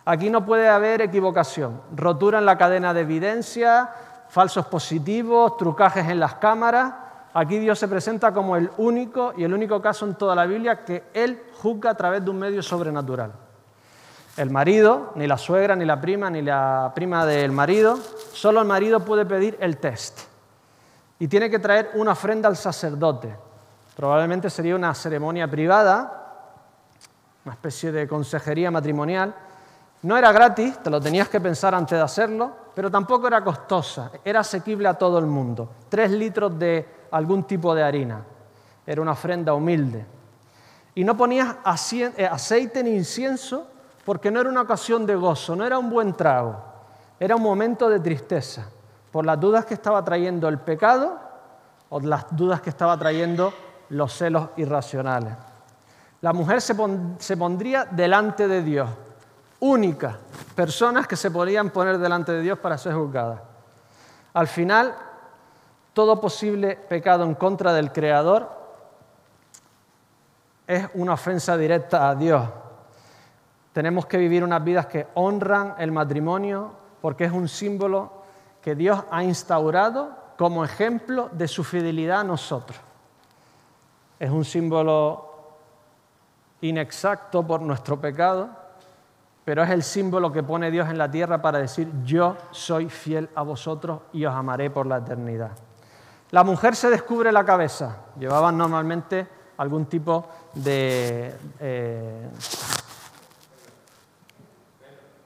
Aquí 0.05 0.31
no 0.31 0.45
puede 0.45 0.69
haber 0.69 1.03
equivocación, 1.03 1.81
rotura 1.95 2.39
en 2.39 2.47
la 2.47 2.59
cadena 2.59 2.95
de 2.95 3.01
evidencia, 3.01 3.91
falsos 4.29 4.67
positivos, 4.67 5.57
trucajes 5.57 6.09
en 6.09 6.21
las 6.21 6.35
cámaras. 6.35 6.95
aquí 7.35 7.59
Dios 7.59 7.79
se 7.79 7.89
presenta 7.89 8.33
como 8.33 8.57
el 8.57 8.71
único 8.79 9.35
y 9.37 9.45
el 9.45 9.53
único 9.53 9.83
caso 9.83 10.07
en 10.07 10.15
toda 10.15 10.35
la 10.35 10.47
Biblia 10.47 10.85
que 10.85 11.05
Él 11.13 11.43
juzga 11.61 11.91
a 11.91 11.95
través 11.97 12.25
de 12.25 12.31
un 12.31 12.39
medio 12.39 12.63
sobrenatural. 12.63 13.46
El 14.37 14.51
marido, 14.51 15.13
ni 15.15 15.27
la 15.27 15.39
suegra, 15.39 15.75
ni 15.75 15.87
la 15.87 15.99
prima, 15.99 16.29
ni 16.29 16.43
la 16.43 16.93
prima 16.95 17.25
del 17.25 17.53
marido, 17.53 17.99
solo 18.33 18.61
el 18.61 18.67
marido 18.67 19.01
puede 19.01 19.25
pedir 19.25 19.57
el 19.61 19.79
test. 19.79 20.21
Y 21.19 21.27
tiene 21.29 21.49
que 21.49 21.59
traer 21.59 21.93
una 21.95 22.13
ofrenda 22.13 22.47
al 22.47 22.57
sacerdote. 22.57 23.35
Probablemente 23.97 24.51
sería 24.51 24.77
una 24.77 24.95
ceremonia 24.95 25.51
privada, 25.51 26.27
una 27.47 27.55
especie 27.55 27.91
de 27.93 28.07
consejería 28.07 28.71
matrimonial. 28.71 29.35
No 30.03 30.19
era 30.19 30.31
gratis, 30.33 30.83
te 30.83 30.91
lo 30.91 31.01
tenías 31.01 31.31
que 31.31 31.41
pensar 31.41 31.75
antes 31.75 31.97
de 31.97 32.05
hacerlo, 32.05 32.53
pero 32.75 32.91
tampoco 32.91 33.27
era 33.29 33.43
costosa, 33.43 34.11
era 34.23 34.41
asequible 34.41 34.87
a 34.87 34.95
todo 34.95 35.19
el 35.19 35.25
mundo. 35.25 35.71
Tres 35.89 36.11
litros 36.11 36.59
de 36.59 36.87
algún 37.11 37.45
tipo 37.45 37.75
de 37.75 37.83
harina. 37.83 38.23
Era 38.87 39.01
una 39.01 39.13
ofrenda 39.13 39.55
humilde. 39.55 40.05
Y 40.95 41.05
no 41.05 41.17
ponías 41.17 41.57
eh, 41.93 42.27
aceite 42.31 42.83
ni 42.83 42.91
incienso 42.91 43.69
porque 44.07 44.31
no 44.31 44.41
era 44.41 44.49
una 44.49 44.63
ocasión 44.63 45.05
de 45.05 45.17
gozo, 45.17 45.57
no 45.57 45.67
era 45.67 45.81
un 45.81 45.91
buen 45.91 46.15
trago, 46.15 46.57
era 47.19 47.35
un 47.35 47.43
momento 47.43 47.91
de 47.91 47.99
tristeza 47.99 48.69
por 49.11 49.27
las 49.27 49.39
dudas 49.41 49.67
que 49.67 49.75
estaba 49.75 50.05
trayendo 50.05 50.49
el 50.49 50.61
pecado 50.61 51.19
o 51.89 51.99
las 51.99 52.25
dudas 52.31 52.61
que 52.61 52.71
estaba 52.71 52.97
trayendo 52.97 53.53
los 53.89 54.13
celos 54.13 54.51
irracionales. 54.59 55.35
La 56.21 56.33
mujer 56.33 56.63
se, 56.63 56.77
pondría 57.37 57.85
delante 57.85 58.47
de 58.47 58.63
Dios, 58.63 58.89
única, 59.59 60.19
personas 60.55 61.09
que 61.09 61.17
se 61.17 61.33
podían 61.33 61.71
poner 61.71 61.99
delante 61.99 62.31
de 62.31 62.43
Dios 62.43 62.61
para 62.61 62.79
ser 62.79 62.95
juzgadas. 62.95 63.41
Al 64.35 64.47
final, 64.47 64.95
todo 65.93 66.21
posible 66.21 66.77
pecado 66.77 67.25
en 67.25 67.35
contra 67.35 67.73
del 67.73 67.91
Creador 67.91 68.49
es 70.65 70.87
una 70.95 71.15
ofensa 71.15 71.57
directa 71.57 72.09
a 72.09 72.15
Dios. 72.15 72.45
Tenemos 73.77 74.07
que 74.07 74.17
vivir 74.17 74.43
unas 74.43 74.65
vidas 74.65 74.87
que 74.87 75.07
honran 75.13 75.75
el 75.77 75.93
matrimonio 75.93 76.73
porque 77.03 77.27
es 77.27 77.31
un 77.31 77.47
símbolo 77.47 78.11
que 78.63 78.75
Dios 78.75 79.05
ha 79.11 79.23
instaurado 79.23 80.17
como 80.39 80.65
ejemplo 80.65 81.29
de 81.33 81.47
su 81.47 81.63
fidelidad 81.63 82.21
a 82.21 82.25
nosotros. 82.25 82.79
Es 84.19 84.31
un 84.31 84.47
símbolo 84.47 85.59
inexacto 86.63 87.47
por 87.47 87.61
nuestro 87.61 88.01
pecado, 88.01 88.49
pero 89.45 89.63
es 89.63 89.69
el 89.69 89.83
símbolo 89.83 90.33
que 90.33 90.43
pone 90.43 90.71
Dios 90.71 90.89
en 90.89 90.97
la 90.97 91.11
tierra 91.11 91.43
para 91.43 91.59
decir, 91.59 91.93
yo 92.03 92.35
soy 92.53 92.89
fiel 92.89 93.29
a 93.35 93.43
vosotros 93.43 94.01
y 94.15 94.25
os 94.25 94.35
amaré 94.35 94.71
por 94.71 94.87
la 94.87 94.97
eternidad. 94.97 95.51
La 96.31 96.45
mujer 96.45 96.77
se 96.77 96.89
descubre 96.89 97.31
la 97.31 97.45
cabeza. 97.45 98.05
Llevaban 98.19 98.57
normalmente 98.57 99.29
algún 99.59 99.85
tipo 99.85 100.25
de 100.55 101.35
eh, 101.61 102.31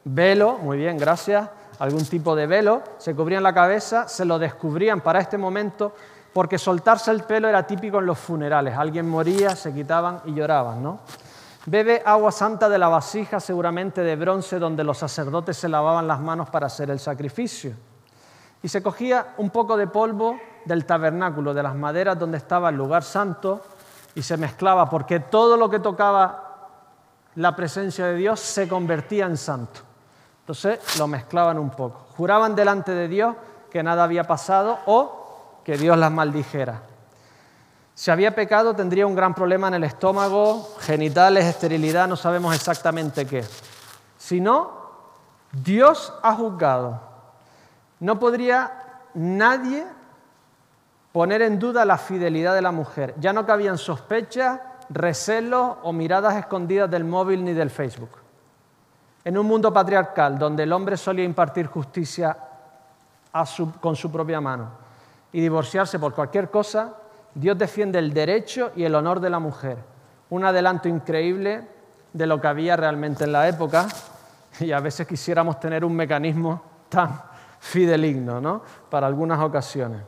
velo, 0.04 0.58
muy 0.58 0.78
bien, 0.78 0.98
gracias, 0.98 1.48
algún 1.78 2.04
tipo 2.04 2.36
de 2.36 2.46
velo, 2.46 2.82
se 2.98 3.14
cubrían 3.14 3.42
la 3.42 3.54
cabeza, 3.54 4.06
se 4.08 4.24
lo 4.24 4.38
descubrían 4.38 5.00
para 5.00 5.20
este 5.20 5.38
momento, 5.38 5.94
porque 6.32 6.58
soltarse 6.58 7.10
el 7.10 7.22
pelo 7.24 7.48
era 7.48 7.66
típico 7.66 7.98
en 7.98 8.06
los 8.06 8.18
funerales. 8.18 8.76
Alguien 8.76 9.08
moría, 9.08 9.56
se 9.56 9.72
quitaban 9.72 10.20
y 10.26 10.34
lloraban, 10.34 10.82
¿no? 10.82 11.00
Bebe 11.66 12.02
agua 12.04 12.32
santa 12.32 12.68
de 12.68 12.78
la 12.78 12.88
vasija, 12.88 13.40
seguramente 13.40 14.02
de 14.02 14.16
bronce, 14.16 14.58
donde 14.58 14.84
los 14.84 14.98
sacerdotes 14.98 15.56
se 15.56 15.68
lavaban 15.68 16.06
las 16.06 16.20
manos 16.20 16.48
para 16.48 16.66
hacer 16.66 16.90
el 16.90 16.98
sacrificio. 16.98 17.72
Y 18.62 18.68
se 18.68 18.82
cogía 18.82 19.34
un 19.38 19.50
poco 19.50 19.76
de 19.76 19.86
polvo 19.86 20.38
del 20.64 20.84
tabernáculo, 20.84 21.52
de 21.52 21.62
las 21.62 21.74
maderas 21.74 22.18
donde 22.18 22.38
estaba 22.38 22.68
el 22.68 22.76
lugar 22.76 23.02
santo, 23.02 23.62
y 24.14 24.22
se 24.22 24.36
mezclaba, 24.36 24.88
porque 24.88 25.20
todo 25.20 25.56
lo 25.56 25.70
que 25.70 25.78
tocaba 25.78 26.68
la 27.36 27.54
presencia 27.54 28.06
de 28.06 28.16
Dios 28.16 28.40
se 28.40 28.68
convertía 28.68 29.26
en 29.26 29.36
santo. 29.36 29.89
Entonces 30.50 30.98
lo 30.98 31.06
mezclaban 31.06 31.60
un 31.60 31.70
poco. 31.70 32.08
Juraban 32.16 32.56
delante 32.56 32.90
de 32.90 33.06
Dios 33.06 33.36
que 33.70 33.84
nada 33.84 34.02
había 34.02 34.24
pasado 34.24 34.80
o 34.86 35.60
que 35.64 35.78
Dios 35.78 35.96
las 35.96 36.10
maldijera. 36.10 36.82
Si 37.94 38.10
había 38.10 38.34
pecado 38.34 38.74
tendría 38.74 39.06
un 39.06 39.14
gran 39.14 39.32
problema 39.32 39.68
en 39.68 39.74
el 39.74 39.84
estómago, 39.84 40.74
genitales, 40.80 41.44
esterilidad, 41.44 42.08
no 42.08 42.16
sabemos 42.16 42.52
exactamente 42.52 43.26
qué. 43.26 43.44
Si 44.18 44.40
no, 44.40 44.72
Dios 45.52 46.12
ha 46.20 46.34
juzgado. 46.34 47.00
No 48.00 48.18
podría 48.18 48.72
nadie 49.14 49.86
poner 51.12 51.42
en 51.42 51.60
duda 51.60 51.84
la 51.84 51.96
fidelidad 51.96 52.56
de 52.56 52.62
la 52.62 52.72
mujer. 52.72 53.14
Ya 53.20 53.32
no 53.32 53.46
cabían 53.46 53.78
sospechas, 53.78 54.58
recelos 54.88 55.76
o 55.84 55.92
miradas 55.92 56.34
escondidas 56.34 56.90
del 56.90 57.04
móvil 57.04 57.44
ni 57.44 57.52
del 57.52 57.70
Facebook. 57.70 58.10
En 59.24 59.36
un 59.36 59.46
mundo 59.46 59.72
patriarcal 59.72 60.38
donde 60.38 60.62
el 60.62 60.72
hombre 60.72 60.96
solía 60.96 61.24
impartir 61.24 61.66
justicia 61.66 62.36
con 63.80 63.96
su 63.96 64.10
propia 64.10 64.40
mano 64.40 64.70
y 65.32 65.40
divorciarse 65.40 65.98
por 65.98 66.14
cualquier 66.14 66.50
cosa, 66.50 66.94
Dios 67.34 67.56
defiende 67.56 67.98
el 67.98 68.12
derecho 68.12 68.72
y 68.74 68.84
el 68.84 68.94
honor 68.94 69.20
de 69.20 69.30
la 69.30 69.38
mujer. 69.38 69.78
Un 70.30 70.44
adelanto 70.44 70.88
increíble 70.88 71.68
de 72.12 72.26
lo 72.26 72.40
que 72.40 72.48
había 72.48 72.76
realmente 72.76 73.24
en 73.24 73.32
la 73.32 73.48
época 73.48 73.86
y 74.58 74.72
a 74.72 74.80
veces 74.80 75.06
quisiéramos 75.06 75.60
tener 75.60 75.84
un 75.84 75.94
mecanismo 75.94 76.62
tan 76.88 77.22
fideligno 77.60 78.40
¿no? 78.40 78.62
para 78.88 79.06
algunas 79.06 79.40
ocasiones. 79.40 80.02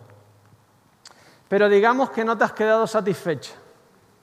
Pero 1.49 1.69
digamos 1.69 2.11
que 2.11 2.25
no 2.25 2.37
te 2.37 2.45
has 2.45 2.53
quedado 2.53 2.87
satisfecha 2.87 3.53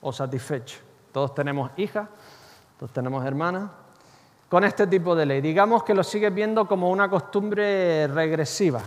o 0.00 0.12
satisfecho. 0.12 0.78
Todos 1.12 1.34
tenemos 1.34 1.70
hijas, 1.76 2.08
todos 2.78 2.92
tenemos 2.92 3.24
hermanas. 3.24 3.70
Con 4.50 4.64
este 4.64 4.88
tipo 4.88 5.14
de 5.14 5.26
ley, 5.26 5.40
digamos 5.40 5.84
que 5.84 5.94
lo 5.94 6.02
sigues 6.02 6.34
viendo 6.34 6.66
como 6.66 6.90
una 6.90 7.08
costumbre 7.08 8.08
regresiva, 8.08 8.80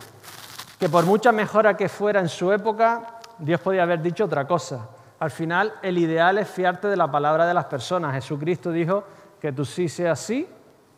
que 0.78 0.90
por 0.90 1.06
mucha 1.06 1.32
mejora 1.32 1.78
que 1.78 1.88
fuera 1.88 2.20
en 2.20 2.28
su 2.28 2.52
época, 2.52 3.20
Dios 3.40 3.62
podía 3.62 3.84
haber 3.84 4.02
dicho 4.02 4.26
otra 4.26 4.46
cosa. 4.46 4.90
Al 5.20 5.32
final, 5.32 5.72
el 5.82 5.98
ideal 5.98 6.38
es 6.38 6.50
fiarte 6.50 6.90
de 6.90 6.98
la 6.98 7.10
palabra 7.10 7.48
de 7.48 7.54
las 7.54 7.64
personas. 7.64 8.14
Jesucristo 8.14 8.74
dijo 8.74 9.06
que 9.40 9.54
tú 9.54 9.64
sí 9.64 9.88
seas 9.88 10.20
sí 10.20 10.46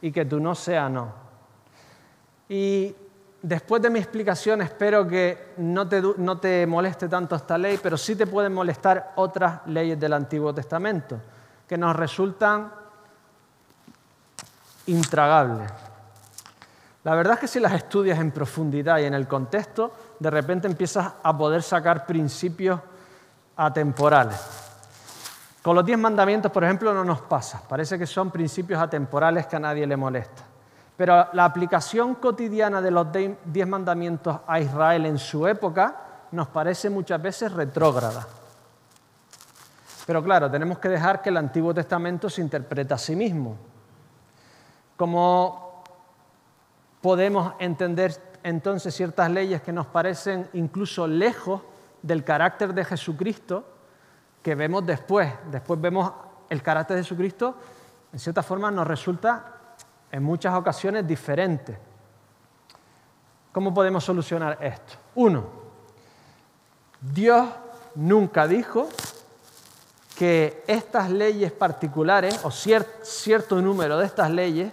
y 0.01 0.11
que 0.11 0.25
tú 0.25 0.39
no 0.39 0.55
seas 0.55 0.89
no. 0.89 1.13
Y 2.49 2.95
después 3.43 3.83
de 3.83 3.91
mi 3.91 3.99
explicación, 3.99 4.63
espero 4.63 5.07
que 5.07 5.53
no 5.57 5.87
te, 5.87 6.01
no 6.17 6.39
te 6.39 6.65
moleste 6.65 7.07
tanto 7.07 7.35
esta 7.35 7.55
ley, 7.55 7.79
pero 7.83 7.97
sí 7.97 8.15
te 8.15 8.25
pueden 8.25 8.51
molestar 8.51 9.13
otras 9.17 9.61
leyes 9.67 9.99
del 9.99 10.13
Antiguo 10.13 10.51
Testamento, 10.55 11.19
que 11.67 11.77
nos 11.77 11.95
resultan 11.95 12.71
intragables. 14.87 15.71
La 17.03 17.13
verdad 17.13 17.35
es 17.35 17.39
que 17.41 17.47
si 17.47 17.59
las 17.59 17.73
estudias 17.73 18.19
en 18.19 18.31
profundidad 18.31 18.97
y 18.97 19.03
en 19.03 19.13
el 19.13 19.27
contexto, 19.27 19.93
de 20.19 20.29
repente 20.31 20.67
empiezas 20.67 21.13
a 21.21 21.37
poder 21.37 21.61
sacar 21.61 22.05
principios 22.05 22.79
atemporales. 23.55 24.39
Con 25.61 25.75
los 25.75 25.85
diez 25.85 25.97
mandamientos, 25.97 26.51
por 26.51 26.63
ejemplo, 26.63 26.93
no 26.93 27.03
nos 27.03 27.21
pasa. 27.21 27.61
Parece 27.67 27.97
que 27.97 28.05
son 28.05 28.31
principios 28.31 28.81
atemporales 28.81 29.47
que 29.47 29.55
a 29.55 29.59
nadie 29.59 29.85
le 29.85 29.97
molesta. 29.97 30.43
Pero 30.97 31.27
la 31.33 31.45
aplicación 31.45 32.15
cotidiana 32.15 32.81
de 32.81 32.91
los 32.91 33.07
diez 33.11 33.67
mandamientos 33.67 34.39
a 34.47 34.59
Israel 34.59 35.05
en 35.05 35.17
su 35.17 35.47
época 35.47 35.95
nos 36.31 36.47
parece 36.47 36.89
muchas 36.89 37.21
veces 37.21 37.51
retrógrada. 37.51 38.25
Pero 40.05 40.23
claro, 40.23 40.49
tenemos 40.49 40.77
que 40.77 40.89
dejar 40.89 41.21
que 41.21 41.29
el 41.29 41.37
Antiguo 41.37 41.73
Testamento 41.73 42.29
se 42.29 42.41
interprete 42.41 42.93
a 42.93 42.97
sí 42.97 43.15
mismo. 43.15 43.57
Como 44.97 45.83
podemos 47.01 47.53
entender 47.59 48.35
entonces 48.43 48.93
ciertas 48.93 49.29
leyes 49.31 49.61
que 49.61 49.71
nos 49.71 49.87
parecen 49.87 50.47
incluso 50.53 51.07
lejos 51.07 51.61
del 52.01 52.23
carácter 52.23 52.73
de 52.73 52.85
Jesucristo 52.85 53.65
que 54.43 54.53
vemos 54.53 54.85
después. 54.85 55.33
Después 55.49 55.81
vemos 55.81 56.11
el 56.49 56.61
carácter 56.61 56.97
de 56.97 57.03
Jesucristo, 57.03 57.55
en 58.13 58.19
cierta 58.19 58.43
forma 58.43 58.69
nos 58.69 58.85
resulta 58.85 59.53
en 60.11 60.21
muchas 60.21 60.53
ocasiones 60.53 61.07
diferente. 61.07 61.75
¿Cómo 63.51 63.73
podemos 63.73 64.03
solucionar 64.03 64.59
esto? 64.61 64.93
Uno, 65.15 65.45
Dios 67.01 67.47
nunca 67.95 68.47
dijo 68.47 68.87
que 70.15 70.63
estas 70.67 71.09
leyes 71.09 71.51
particulares 71.51 72.39
o 72.43 72.51
cierto 72.51 73.61
número 73.61 73.97
de 73.97 74.05
estas 74.05 74.29
leyes 74.29 74.71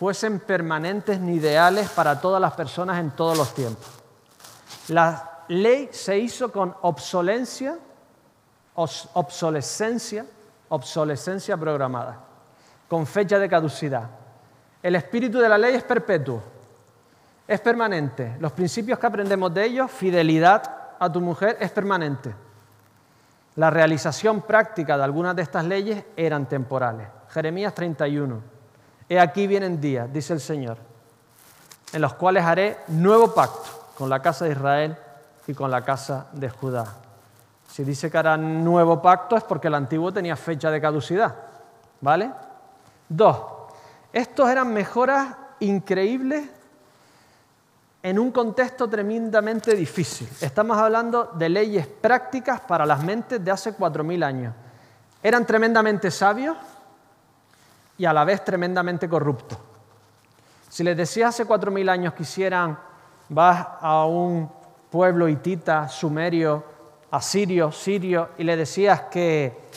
fuesen 0.00 0.40
permanentes 0.40 1.20
ni 1.20 1.34
ideales 1.34 1.90
para 1.90 2.22
todas 2.22 2.40
las 2.40 2.54
personas 2.54 2.98
en 2.98 3.10
todos 3.10 3.36
los 3.36 3.52
tiempos. 3.52 3.86
La 4.88 5.42
ley 5.48 5.90
se 5.92 6.18
hizo 6.18 6.50
con 6.50 6.74
obsolencia, 6.80 7.76
obsolescencia, 8.76 10.24
obsolescencia 10.70 11.54
programada, 11.58 12.18
con 12.88 13.06
fecha 13.06 13.38
de 13.38 13.46
caducidad. 13.46 14.08
El 14.82 14.96
espíritu 14.96 15.38
de 15.38 15.50
la 15.50 15.58
ley 15.58 15.74
es 15.74 15.82
perpetuo, 15.82 16.40
es 17.46 17.60
permanente. 17.60 18.38
Los 18.40 18.52
principios 18.52 18.98
que 18.98 19.06
aprendemos 19.06 19.52
de 19.52 19.66
ellos, 19.66 19.90
fidelidad 19.90 20.62
a 20.98 21.12
tu 21.12 21.20
mujer, 21.20 21.58
es 21.60 21.70
permanente. 21.72 22.34
La 23.56 23.68
realización 23.68 24.40
práctica 24.40 24.96
de 24.96 25.04
algunas 25.04 25.36
de 25.36 25.42
estas 25.42 25.66
leyes 25.66 26.02
eran 26.16 26.46
temporales. 26.46 27.06
Jeremías 27.28 27.74
31. 27.74 28.59
He 29.10 29.18
aquí 29.18 29.48
vienen 29.48 29.80
días, 29.80 30.10
dice 30.12 30.32
el 30.32 30.40
Señor, 30.40 30.78
en 31.92 32.00
los 32.00 32.14
cuales 32.14 32.44
haré 32.44 32.78
nuevo 32.86 33.34
pacto 33.34 33.88
con 33.98 34.08
la 34.08 34.22
casa 34.22 34.44
de 34.44 34.52
Israel 34.52 34.96
y 35.48 35.52
con 35.52 35.68
la 35.68 35.82
casa 35.82 36.28
de 36.32 36.48
Judá. 36.48 36.86
Si 37.68 37.82
dice 37.82 38.08
que 38.08 38.18
hará 38.18 38.36
nuevo 38.36 39.02
pacto 39.02 39.36
es 39.36 39.42
porque 39.42 39.66
el 39.66 39.74
antiguo 39.74 40.12
tenía 40.12 40.36
fecha 40.36 40.70
de 40.70 40.80
caducidad. 40.80 41.34
¿Vale? 42.00 42.30
Dos, 43.08 43.36
estos 44.12 44.48
eran 44.48 44.72
mejoras 44.72 45.34
increíbles 45.58 46.48
en 48.04 48.16
un 48.16 48.30
contexto 48.30 48.88
tremendamente 48.88 49.74
difícil. 49.74 50.28
Estamos 50.40 50.78
hablando 50.78 51.32
de 51.34 51.48
leyes 51.48 51.88
prácticas 51.88 52.60
para 52.60 52.86
las 52.86 53.02
mentes 53.02 53.44
de 53.44 53.50
hace 53.50 53.76
4.000 53.76 54.24
años. 54.24 54.54
Eran 55.20 55.44
tremendamente 55.44 56.12
sabios 56.12 56.56
y 58.00 58.06
a 58.06 58.14
la 58.14 58.24
vez 58.24 58.42
tremendamente 58.42 59.10
corruptos. 59.10 59.58
Si 60.70 60.82
les 60.82 60.96
decía 60.96 61.28
hace 61.28 61.46
4.000 61.46 61.90
años 61.90 62.14
que 62.14 62.22
hicieran, 62.22 62.78
vas 63.28 63.66
a 63.78 64.06
un 64.06 64.50
pueblo 64.88 65.28
hitita, 65.28 65.86
sumerio, 65.86 66.64
asirio, 67.10 67.70
sirio, 67.70 68.30
y 68.38 68.44
le 68.44 68.56
decías 68.56 69.02
que 69.10 69.68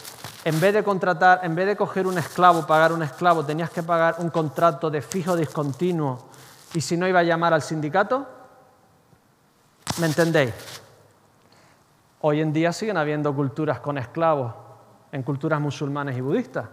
en 0.45 0.57
vez 0.61 0.73
de 0.73 0.85
contratar, 0.85 1.41
en 1.43 1.53
vez 1.53 1.67
de 1.67 1.75
coger 1.75 2.07
un 2.07 2.17
esclavo, 2.17 2.65
pagar 2.65 2.93
un 2.93 3.03
esclavo, 3.03 3.43
tenías 3.43 3.69
que 3.71 3.83
pagar 3.83 4.15
un 4.19 4.29
contrato 4.29 4.89
de 4.89 5.01
fijo 5.01 5.35
discontinuo 5.35 6.29
y 6.73 6.79
si 6.79 6.95
no 6.95 7.05
iba 7.05 7.19
a 7.19 7.23
llamar 7.23 7.53
al 7.53 7.61
sindicato, 7.61 8.25
¿me 9.99 10.05
entendéis? 10.05 10.53
Hoy 12.21 12.39
en 12.39 12.53
día 12.53 12.71
siguen 12.71 12.95
habiendo 12.95 13.35
culturas 13.35 13.81
con 13.81 13.97
esclavos 13.97 14.53
en 15.11 15.23
culturas 15.23 15.59
musulmanes 15.59 16.17
y 16.17 16.21
budistas. 16.21 16.69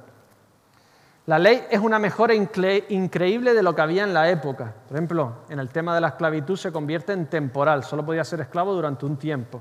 La 1.26 1.38
ley 1.38 1.66
es 1.70 1.78
una 1.78 1.98
mejora 1.98 2.34
increíble 2.34 3.54
de 3.54 3.62
lo 3.62 3.74
que 3.74 3.82
había 3.82 4.04
en 4.04 4.14
la 4.14 4.30
época. 4.30 4.72
Por 4.88 4.96
ejemplo, 4.96 5.32
en 5.48 5.60
el 5.60 5.68
tema 5.68 5.94
de 5.94 6.00
la 6.00 6.08
esclavitud 6.08 6.56
se 6.56 6.72
convierte 6.72 7.12
en 7.12 7.26
temporal, 7.26 7.84
solo 7.84 8.04
podía 8.04 8.24
ser 8.24 8.40
esclavo 8.40 8.72
durante 8.72 9.06
un 9.06 9.16
tiempo. 9.16 9.60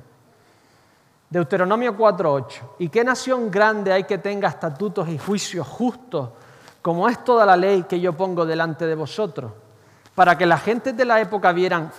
Deuteronomio 1.30 1.95
4.8. 1.95 2.62
¿Y 2.80 2.89
qué 2.89 3.04
nación 3.04 3.52
grande 3.52 3.93
hay 3.93 4.06
que 4.06 4.17
tenga 4.17 4.48
estatutos 4.48 5.08
y 5.10 5.17
juicios 5.19 5.67
justos, 5.67 6.30
como 6.82 7.08
es 7.08 7.24
toda 7.24 7.45
la 7.45 7.56
ley 7.56 7.84
que 7.84 8.00
yo 8.00 8.13
pongo 8.13 8.45
delante 8.45 8.88
de 8.88 8.95
vosotros? 8.95 9.52
Para 10.15 10.38
que 10.38 10.45
la 10.45 10.58
gente 10.58 10.93
de 10.93 11.06
la 11.06 11.22
época 11.22 11.52
vieran 11.52 11.91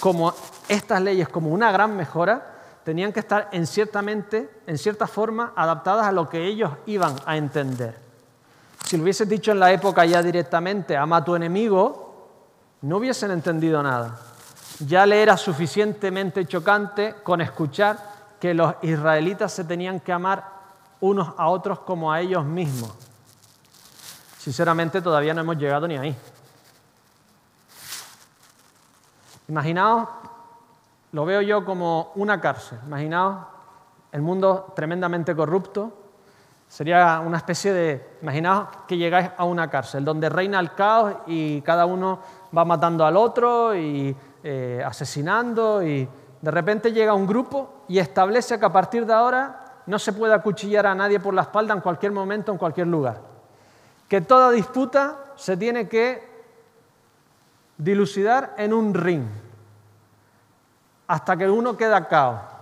como 0.00 0.32
estas 0.66 1.02
leyes 1.02 1.28
como 1.28 1.50
una 1.50 1.70
gran 1.70 1.94
mejora, 1.94 2.54
tenían 2.84 3.12
que 3.12 3.20
estar 3.20 3.48
en, 3.52 3.66
ciertamente, 3.66 4.62
en 4.66 4.78
cierta 4.78 5.06
forma 5.06 5.52
adaptadas 5.54 6.06
a 6.06 6.12
lo 6.12 6.28
que 6.28 6.46
ellos 6.46 6.70
iban 6.86 7.16
a 7.26 7.36
entender. 7.36 8.09
Si 8.90 8.96
lo 8.96 9.04
hubiese 9.04 9.24
dicho 9.24 9.52
en 9.52 9.60
la 9.60 9.70
época 9.70 10.04
ya 10.04 10.20
directamente, 10.20 10.96
ama 10.96 11.18
a 11.18 11.24
tu 11.24 11.36
enemigo, 11.36 12.12
no 12.80 12.96
hubiesen 12.96 13.30
entendido 13.30 13.80
nada. 13.84 14.18
Ya 14.80 15.06
le 15.06 15.22
era 15.22 15.36
suficientemente 15.36 16.44
chocante 16.44 17.14
con 17.22 17.40
escuchar 17.40 17.96
que 18.40 18.52
los 18.52 18.74
israelitas 18.82 19.52
se 19.52 19.62
tenían 19.62 20.00
que 20.00 20.12
amar 20.12 20.44
unos 20.98 21.32
a 21.36 21.46
otros 21.46 21.78
como 21.78 22.10
a 22.10 22.20
ellos 22.20 22.44
mismos. 22.44 22.90
Sinceramente 24.38 25.00
todavía 25.00 25.34
no 25.34 25.42
hemos 25.42 25.56
llegado 25.56 25.86
ni 25.86 25.96
ahí. 25.96 26.16
Imaginaos, 29.46 30.08
lo 31.12 31.24
veo 31.24 31.42
yo 31.42 31.64
como 31.64 32.10
una 32.16 32.40
cárcel. 32.40 32.80
Imaginaos 32.88 33.46
el 34.10 34.22
mundo 34.22 34.72
tremendamente 34.74 35.36
corrupto, 35.36 35.99
Sería 36.70 37.18
una 37.18 37.36
especie 37.36 37.72
de, 37.72 38.16
imaginaos 38.22 38.68
que 38.86 38.96
llegáis 38.96 39.28
a 39.36 39.42
una 39.44 39.68
cárcel 39.68 40.04
donde 40.04 40.28
reina 40.28 40.60
el 40.60 40.72
caos 40.72 41.16
y 41.26 41.60
cada 41.62 41.84
uno 41.84 42.20
va 42.56 42.64
matando 42.64 43.04
al 43.04 43.16
otro 43.16 43.74
y 43.74 44.14
eh, 44.44 44.80
asesinando 44.86 45.82
y 45.82 46.08
de 46.40 46.50
repente 46.52 46.92
llega 46.92 47.12
un 47.12 47.26
grupo 47.26 47.82
y 47.88 47.98
establece 47.98 48.60
que 48.60 48.66
a 48.66 48.72
partir 48.72 49.04
de 49.04 49.12
ahora 49.12 49.82
no 49.86 49.98
se 49.98 50.12
puede 50.12 50.32
acuchillar 50.32 50.86
a 50.86 50.94
nadie 50.94 51.18
por 51.18 51.34
la 51.34 51.42
espalda 51.42 51.74
en 51.74 51.80
cualquier 51.80 52.12
momento, 52.12 52.52
en 52.52 52.58
cualquier 52.58 52.86
lugar. 52.86 53.20
Que 54.08 54.20
toda 54.20 54.52
disputa 54.52 55.32
se 55.34 55.56
tiene 55.56 55.88
que 55.88 56.22
dilucidar 57.78 58.54
en 58.56 58.72
un 58.72 58.94
ring 58.94 59.24
hasta 61.08 61.36
que 61.36 61.50
uno 61.50 61.76
queda 61.76 62.06
caos. 62.06 62.59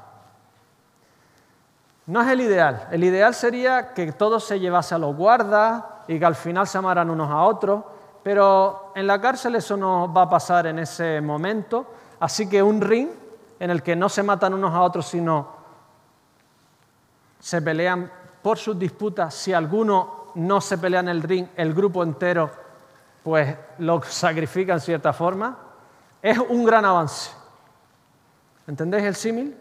No 2.09 2.23
es 2.23 2.29
el 2.29 2.41
ideal. 2.41 2.89
El 2.91 3.05
ideal 3.05 3.35
sería 3.35 3.93
que 3.93 4.13
todo 4.13 4.41
se 4.41 4.59
llevase 4.59 4.95
a 4.95 4.99
los 4.99 5.15
guardas 5.15 5.85
y 6.07 6.19
que 6.19 6.25
al 6.25 6.35
final 6.35 6.67
se 6.67 6.79
amaran 6.79 7.11
unos 7.11 7.31
a 7.31 7.43
otros, 7.43 7.85
pero 8.23 8.93
en 8.95 9.07
la 9.07 9.21
cárcel 9.21 9.57
eso 9.57 9.77
no 9.77 10.11
va 10.11 10.23
a 10.23 10.31
pasar 10.31 10.67
en 10.69 10.79
ese 10.79 11.21
momento. 11.21 11.85
Así 12.19 12.49
que 12.49 12.63
un 12.63 12.81
ring 12.81 13.11
en 13.61 13.71
el 13.71 13.83
que 13.83 13.95
no 13.95 14.09
se 14.09 14.23
matan 14.23 14.55
unos 14.55 14.73
a 14.73 14.81
otros, 14.81 15.07
sino 15.07 15.49
se 17.39 17.61
pelean 17.61 18.11
por 18.41 18.57
sus 18.57 18.79
disputas. 18.79 19.35
Si 19.35 19.53
alguno 19.53 20.31
no 20.37 20.63
se 20.63 20.79
pelea 20.79 21.01
en 21.01 21.09
el 21.09 21.23
ring, 21.23 21.49
el 21.57 21.75
grupo 21.75 22.03
entero 22.03 22.51
pues 23.23 23.55
lo 23.81 24.03
sacrifica 24.03 24.73
en 24.73 24.81
cierta 24.81 25.13
forma. 25.13 25.59
Es 26.23 26.39
un 26.39 26.65
gran 26.65 26.87
avance. 26.87 27.33
¿Entendéis 28.67 29.05
el 29.05 29.15
símil? 29.15 29.55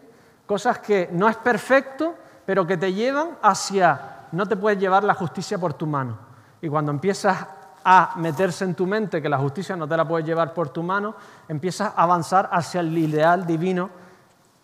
Cosas 0.46 0.78
que 0.78 1.10
no 1.12 1.28
es 1.28 1.36
perfecto, 1.36 2.14
pero 2.48 2.66
que 2.66 2.78
te 2.78 2.94
llevan 2.94 3.36
hacia, 3.42 4.24
no 4.32 4.46
te 4.48 4.56
puedes 4.56 4.78
llevar 4.78 5.04
la 5.04 5.12
justicia 5.12 5.58
por 5.58 5.74
tu 5.74 5.86
mano. 5.86 6.16
Y 6.62 6.68
cuando 6.70 6.90
empiezas 6.90 7.46
a 7.84 8.14
meterse 8.16 8.64
en 8.64 8.74
tu 8.74 8.86
mente 8.86 9.20
que 9.20 9.28
la 9.28 9.36
justicia 9.36 9.76
no 9.76 9.86
te 9.86 9.94
la 9.94 10.08
puedes 10.08 10.26
llevar 10.26 10.54
por 10.54 10.70
tu 10.70 10.82
mano, 10.82 11.14
empiezas 11.46 11.92
a 11.94 12.04
avanzar 12.04 12.48
hacia 12.50 12.80
el 12.80 12.96
ideal 12.96 13.46
divino 13.46 13.90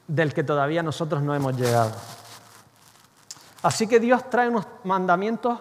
del 0.08 0.32
que 0.32 0.42
todavía 0.42 0.82
nosotros 0.82 1.20
no 1.20 1.34
hemos 1.34 1.54
llegado. 1.58 1.92
Así 3.62 3.86
que 3.86 4.00
Dios 4.00 4.30
trae 4.30 4.48
unos 4.48 4.66
mandamientos 4.84 5.60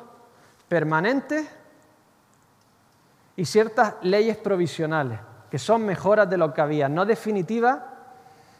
permanentes 0.69 1.45
y 3.35 3.43
ciertas 3.43 3.95
leyes 4.01 4.37
provisionales, 4.37 5.19
que 5.51 5.59
son 5.59 5.85
mejoras 5.85 6.29
de 6.29 6.37
lo 6.37 6.53
que 6.53 6.61
había, 6.61 6.87
no 6.87 7.05
definitivas, 7.05 7.79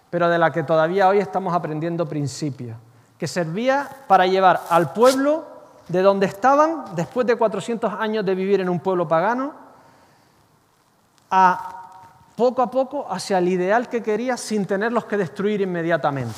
pero 0.09 0.27
de 0.27 0.37
las 0.37 0.51
que 0.51 0.63
todavía 0.63 1.07
hoy 1.07 1.19
estamos 1.19 1.53
aprendiendo 1.53 2.05
principios 2.05 2.75
que 3.23 3.27
servía 3.29 3.87
para 4.05 4.27
llevar 4.27 4.63
al 4.69 4.91
pueblo 4.91 5.45
de 5.87 6.01
donde 6.01 6.25
estaban, 6.25 6.93
después 6.93 7.25
de 7.25 7.37
400 7.37 7.93
años 7.93 8.25
de 8.25 8.35
vivir 8.35 8.59
en 8.59 8.67
un 8.67 8.81
pueblo 8.81 9.07
pagano, 9.07 9.53
a 11.31 12.01
poco 12.35 12.61
a 12.61 12.69
poco 12.69 13.07
hacia 13.09 13.37
el 13.37 13.47
ideal 13.47 13.87
que 13.87 14.03
quería 14.03 14.35
sin 14.35 14.65
tenerlos 14.65 15.05
que 15.05 15.15
destruir 15.15 15.61
inmediatamente. 15.61 16.35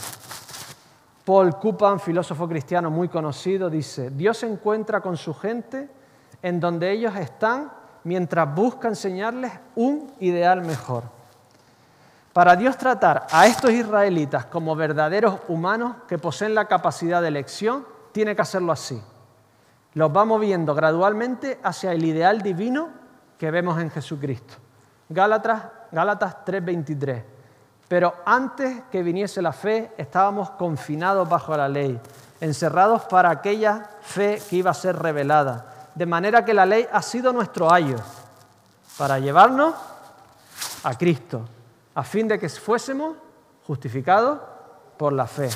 Paul 1.26 1.56
Kupan, 1.56 2.00
filósofo 2.00 2.48
cristiano 2.48 2.92
muy 2.92 3.10
conocido, 3.10 3.68
dice, 3.68 4.12
Dios 4.12 4.38
se 4.38 4.46
encuentra 4.46 5.02
con 5.02 5.18
su 5.18 5.34
gente 5.34 5.90
en 6.44 6.60
donde 6.60 6.92
ellos 6.92 7.16
están 7.16 7.72
mientras 8.04 8.54
busca 8.54 8.90
enseñarles 8.90 9.54
un 9.74 10.14
ideal 10.20 10.62
mejor. 10.62 11.15
Para 12.36 12.58
Dios 12.58 12.78
tratar 12.78 13.28
a 13.32 13.48
estos 13.48 13.72
israelitas 13.72 14.48
como 14.48 14.76
verdaderos 14.76 15.40
humanos 15.48 15.96
que 16.06 16.18
poseen 16.18 16.54
la 16.54 16.68
capacidad 16.68 17.22
de 17.22 17.30
elección, 17.30 17.88
tiene 18.12 18.36
que 18.36 18.42
hacerlo 18.42 18.74
así. 18.74 19.02
Los 19.94 20.14
va 20.14 20.26
moviendo 20.26 20.76
gradualmente 20.76 21.58
hacia 21.64 21.94
el 21.94 22.04
ideal 22.04 22.42
divino 22.42 22.90
que 23.38 23.52
vemos 23.52 23.80
en 23.80 23.90
Jesucristo. 23.90 24.56
Gálatas, 25.08 25.64
Gálatas 25.94 26.44
3:23. 26.44 27.24
Pero 27.88 28.14
antes 28.26 28.84
que 28.92 29.02
viniese 29.02 29.42
la 29.42 29.54
fe, 29.54 29.94
estábamos 29.98 30.50
confinados 30.50 31.30
bajo 31.30 31.56
la 31.56 31.70
ley, 31.70 31.98
encerrados 32.42 33.04
para 33.06 33.30
aquella 33.30 33.92
fe 34.02 34.42
que 34.50 34.58
iba 34.58 34.72
a 34.72 34.74
ser 34.74 34.98
revelada. 34.98 35.88
De 35.96 36.06
manera 36.06 36.44
que 36.44 36.54
la 36.54 36.66
ley 36.66 36.86
ha 36.92 37.02
sido 37.02 37.32
nuestro 37.32 37.72
ayo 37.72 37.96
para 38.98 39.20
llevarnos 39.20 39.74
a 40.84 40.98
Cristo 40.98 41.55
a 41.96 42.04
fin 42.04 42.28
de 42.28 42.38
que 42.38 42.50
fuésemos 42.50 43.16
justificados 43.66 44.40
por 44.98 45.14
la 45.14 45.26
fe. 45.26 45.50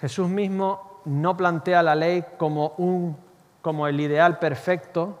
Jesús 0.00 0.28
mismo 0.28 1.02
no 1.04 1.36
plantea 1.36 1.82
la 1.82 1.96
ley 1.96 2.24
como, 2.38 2.74
un, 2.78 3.16
como 3.60 3.88
el 3.88 4.00
ideal 4.00 4.38
perfecto, 4.38 5.18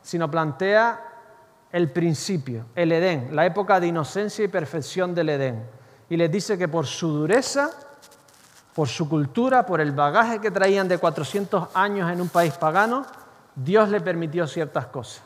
sino 0.00 0.30
plantea 0.30 1.08
el 1.72 1.90
principio, 1.90 2.66
el 2.76 2.92
Edén, 2.92 3.34
la 3.34 3.46
época 3.46 3.80
de 3.80 3.88
inocencia 3.88 4.44
y 4.44 4.48
perfección 4.48 5.14
del 5.14 5.30
Edén. 5.30 5.64
Y 6.08 6.16
les 6.16 6.30
dice 6.30 6.56
que 6.56 6.68
por 6.68 6.86
su 6.86 7.08
dureza, 7.08 7.70
por 8.74 8.88
su 8.88 9.08
cultura, 9.08 9.66
por 9.66 9.80
el 9.80 9.92
bagaje 9.92 10.40
que 10.40 10.50
traían 10.52 10.86
de 10.86 10.98
400 10.98 11.74
años 11.74 12.10
en 12.10 12.20
un 12.20 12.28
país 12.28 12.52
pagano, 12.54 13.04
Dios 13.54 13.88
le 13.88 14.00
permitió 14.00 14.46
ciertas 14.46 14.86
cosas. 14.86 15.22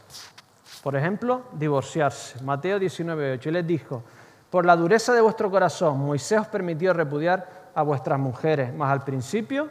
Por 0.83 0.97
ejemplo, 0.97 1.43
divorciarse. 1.53 2.43
Mateo 2.43 2.79
19:8. 2.79 3.47
Y 3.47 3.51
les 3.51 3.67
dijo, 3.67 4.03
por 4.51 4.67
la 4.67 4.77
dureza 4.77 5.13
de 5.13 5.21
vuestro 5.21 5.51
corazón, 5.51 5.99
Moisés 5.99 6.41
os 6.41 6.47
permitió 6.49 6.93
repudiar 6.93 7.71
a 7.75 7.83
vuestras 7.83 8.19
mujeres, 8.19 8.73
mas 8.75 8.91
al 8.91 9.03
principio 9.03 9.69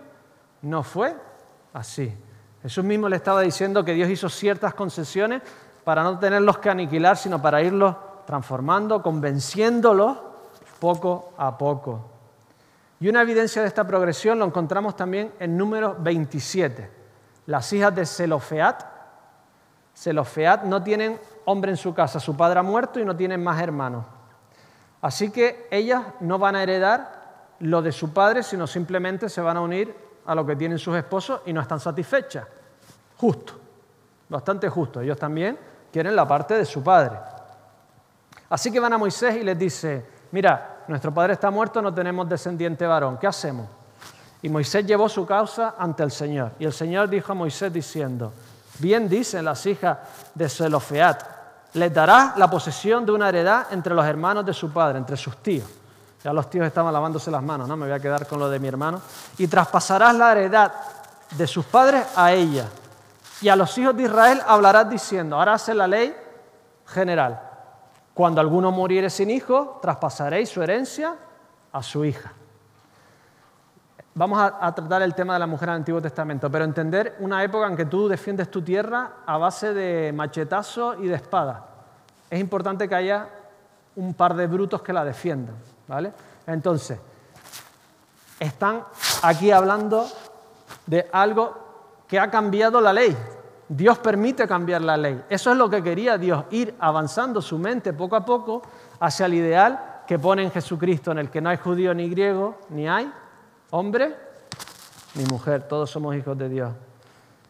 no 0.64 0.84
fue 0.84 1.16
así. 1.74 2.14
Jesús 2.62 2.84
mismo 2.84 3.08
le 3.10 3.18
estaba 3.18 3.42
diciendo 3.42 3.84
que 3.86 3.94
Dios 3.94 4.10
hizo 4.10 4.30
ciertas 4.30 4.74
concesiones 4.74 5.42
para 5.84 6.04
no 6.04 6.18
tenerlos 6.18 6.58
que 6.58 6.70
aniquilar, 6.70 7.18
sino 7.18 7.42
para 7.42 7.62
irlos 7.62 7.96
transformando, 8.26 9.02
convenciéndolos 9.02 10.18
poco 10.80 11.34
a 11.38 11.58
poco. 11.58 12.10
Y 13.00 13.10
una 13.10 13.22
evidencia 13.22 13.62
de 13.62 13.68
esta 13.68 13.86
progresión 13.86 14.40
lo 14.40 14.46
encontramos 14.46 14.96
también 14.96 15.34
en 15.40 15.58
número 15.58 15.96
27. 16.00 17.03
Las 17.46 17.72
hijas 17.74 17.94
de 17.94 18.06
Zelofeat. 18.06 18.86
Zelofeat 19.96 20.64
no 20.64 20.82
tienen 20.82 21.20
hombre 21.46 21.72
en 21.72 21.78
su 21.78 21.94
casa, 21.94 22.20
su 22.20 22.36
padre 22.36 22.60
ha 22.60 22.64
muerto 22.64 23.00
y 23.00 23.06
no 23.06 23.16
tienen 23.16 23.44
más 23.44 23.62
hermanos. 23.62 24.06
Así 25.02 25.32
que 25.32 25.68
ellas 25.70 26.04
no 26.22 26.40
van 26.40 26.56
a 26.56 26.64
heredar 26.64 27.24
lo 27.60 27.82
de 27.82 27.92
su 27.92 28.14
padre, 28.14 28.44
sino 28.44 28.66
simplemente 28.68 29.30
se 29.30 29.42
van 29.42 29.58
a 29.58 29.62
unir 29.62 29.96
a 30.26 30.34
lo 30.34 30.46
que 30.46 30.56
tienen 30.56 30.80
sus 30.80 30.96
esposos 30.96 31.42
y 31.46 31.54
no 31.54 31.62
están 31.62 31.80
satisfechas. 31.80 32.48
Justo, 33.18 33.54
bastante 34.30 34.70
justo. 34.70 35.02
Ellos 35.02 35.18
también 35.18 35.58
quieren 35.92 36.16
la 36.16 36.28
parte 36.28 36.56
de 36.56 36.66
su 36.66 36.82
padre. 36.82 37.18
Así 38.50 38.72
que 38.72 38.80
van 38.80 38.94
a 38.94 38.98
Moisés 38.98 39.36
y 39.36 39.44
les 39.44 39.58
dice, 39.58 40.06
mira, 40.32 40.84
nuestro 40.88 41.14
padre 41.14 41.34
está 41.34 41.52
muerto, 41.52 41.82
no 41.82 41.94
tenemos 41.94 42.28
descendiente 42.28 42.86
varón, 42.86 43.18
¿qué 43.18 43.28
hacemos? 43.28 43.68
Y 44.44 44.50
Moisés 44.50 44.86
llevó 44.86 45.10
su 45.10 45.26
causa 45.26 45.76
ante 45.78 46.04
el 46.04 46.12
Señor. 46.12 46.52
Y 46.60 46.66
el 46.66 46.74
Señor 46.74 47.10
dijo 47.10 47.32
a 47.32 47.36
Moisés 47.36 47.72
diciendo, 47.72 48.34
bien 48.78 49.08
dicen 49.08 49.46
las 49.46 49.66
hijas 49.66 49.98
de 50.36 50.50
Zelofeat, 50.50 51.24
les 51.74 51.94
dará 51.94 52.34
la 52.36 52.50
posesión 52.50 53.06
de 53.06 53.14
una 53.14 53.30
heredad 53.30 53.68
entre 53.72 53.96
los 53.96 54.06
hermanos 54.06 54.46
de 54.46 54.54
su 54.54 54.70
padre, 54.72 55.00
entre 55.00 55.16
sus 55.16 55.38
tíos. 55.38 55.66
Ya 56.24 56.34
los 56.34 56.50
tíos 56.50 56.68
estaban 56.68 56.92
lavándose 56.94 57.32
las 57.32 57.42
manos, 57.42 57.68
¿no? 57.68 57.78
Me 57.78 57.86
voy 57.86 57.96
a 57.96 58.00
quedar 58.00 58.28
con 58.28 58.38
lo 58.38 58.50
de 58.50 58.60
mi 58.60 58.68
hermano. 58.68 59.02
Y 59.38 59.48
traspasarás 59.48 60.14
la 60.16 60.34
heredad 60.34 60.74
de 61.32 61.48
sus 61.48 61.66
padres 61.66 62.06
a 62.16 62.34
ella. 62.34 62.66
Y 63.42 63.48
a 63.48 63.56
los 63.56 63.78
hijos 63.78 63.96
de 63.96 64.04
Israel 64.04 64.42
hablarás 64.46 64.90
diciendo, 64.90 65.38
ahora 65.38 65.54
hace 65.54 65.74
la 65.74 65.88
ley 65.88 66.14
general. 66.86 67.42
Cuando 68.14 68.42
alguno 68.42 68.72
muriere 68.72 69.10
sin 69.10 69.30
hijo, 69.30 69.80
traspasaréis 69.82 70.50
su 70.50 70.62
herencia 70.62 71.16
a 71.72 71.82
su 71.82 72.04
hija. 72.04 72.34
Vamos 74.16 74.40
a, 74.40 74.76
tratar 74.76 75.02
el 75.02 75.16
tema 75.16 75.34
de 75.34 75.40
la 75.40 75.48
mujer 75.48 75.70
en 75.70 75.74
el 75.74 75.80
Antiguo 75.80 76.00
Testamento, 76.00 76.52
pero 76.52 76.66
entender 76.66 77.16
una 77.20 77.44
época 77.44 77.66
en 77.66 77.76
que 77.76 77.86
tú 77.86 78.08
defiendes 78.08 78.52
tu 78.52 78.62
tierra 78.62 79.10
a 79.26 79.40
base 79.40 79.74
de 79.74 80.14
machetazo 80.14 81.02
y 81.02 81.08
de 81.08 81.16
espada. 81.16 81.66
Es 82.30 82.40
importante 82.40 82.88
que 82.88 82.94
haya 82.94 83.28
un 83.96 84.14
par 84.14 84.36
de 84.36 84.46
brutos 84.46 84.84
que 84.84 84.94
la 84.94 85.04
defiendan, 85.04 85.56
¿vale? 85.88 86.14
Entonces, 86.46 87.00
están 88.40 88.84
aquí 89.24 89.50
hablando 89.50 90.06
de 90.86 91.10
algo 91.12 91.58
que 92.08 92.20
ha 92.20 92.30
cambiado 92.30 92.80
la 92.82 92.94
ley. 92.94 93.18
Dios 93.68 93.98
permite 93.98 94.48
cambiar 94.48 94.84
la 94.84 94.96
ley. 94.96 95.24
Eso 95.28 95.52
es 95.52 95.58
lo 95.58 95.72
que 95.72 95.82
quería 95.82 96.20
Dios, 96.20 96.46
ir 96.52 96.76
avanzando 96.80 97.42
su 97.42 97.58
mente 97.58 97.94
poco 97.94 98.16
a 98.16 98.24
poco 98.24 98.62
hacia 99.00 99.26
el 99.26 99.34
ideal 99.34 100.04
que 100.06 100.20
pone 100.20 100.44
en 100.44 100.52
Jesucristo, 100.52 101.12
en 101.12 101.18
el 101.18 101.32
que 101.32 101.42
no 101.42 101.50
hay 101.50 101.58
judío 101.58 101.96
ni 101.96 102.10
griego, 102.10 102.60
ni 102.70 102.88
hay 102.88 103.12
hombre 103.74 104.16
ni 105.16 105.26
mujer, 105.26 105.64
todos 105.68 105.90
somos 105.90 106.16
hijos 106.16 106.38
de 106.38 106.48
Dios. 106.48 106.72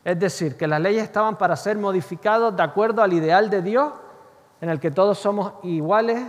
Es 0.06 0.18
decir, 0.18 0.56
que 0.56 0.68
las 0.68 0.80
leyes 0.80 1.04
estaban 1.04 1.38
para 1.38 1.56
ser 1.58 1.78
modificadas 1.78 2.56
de 2.56 2.64
acuerdo 2.64 3.02
al 3.02 3.12
ideal 3.12 3.50
de 3.50 3.62
Dios, 3.62 3.92
en 4.62 4.70
el 4.70 4.80
que 4.80 4.90
todos 4.90 5.20
somos 5.20 5.54
iguales, 5.64 6.22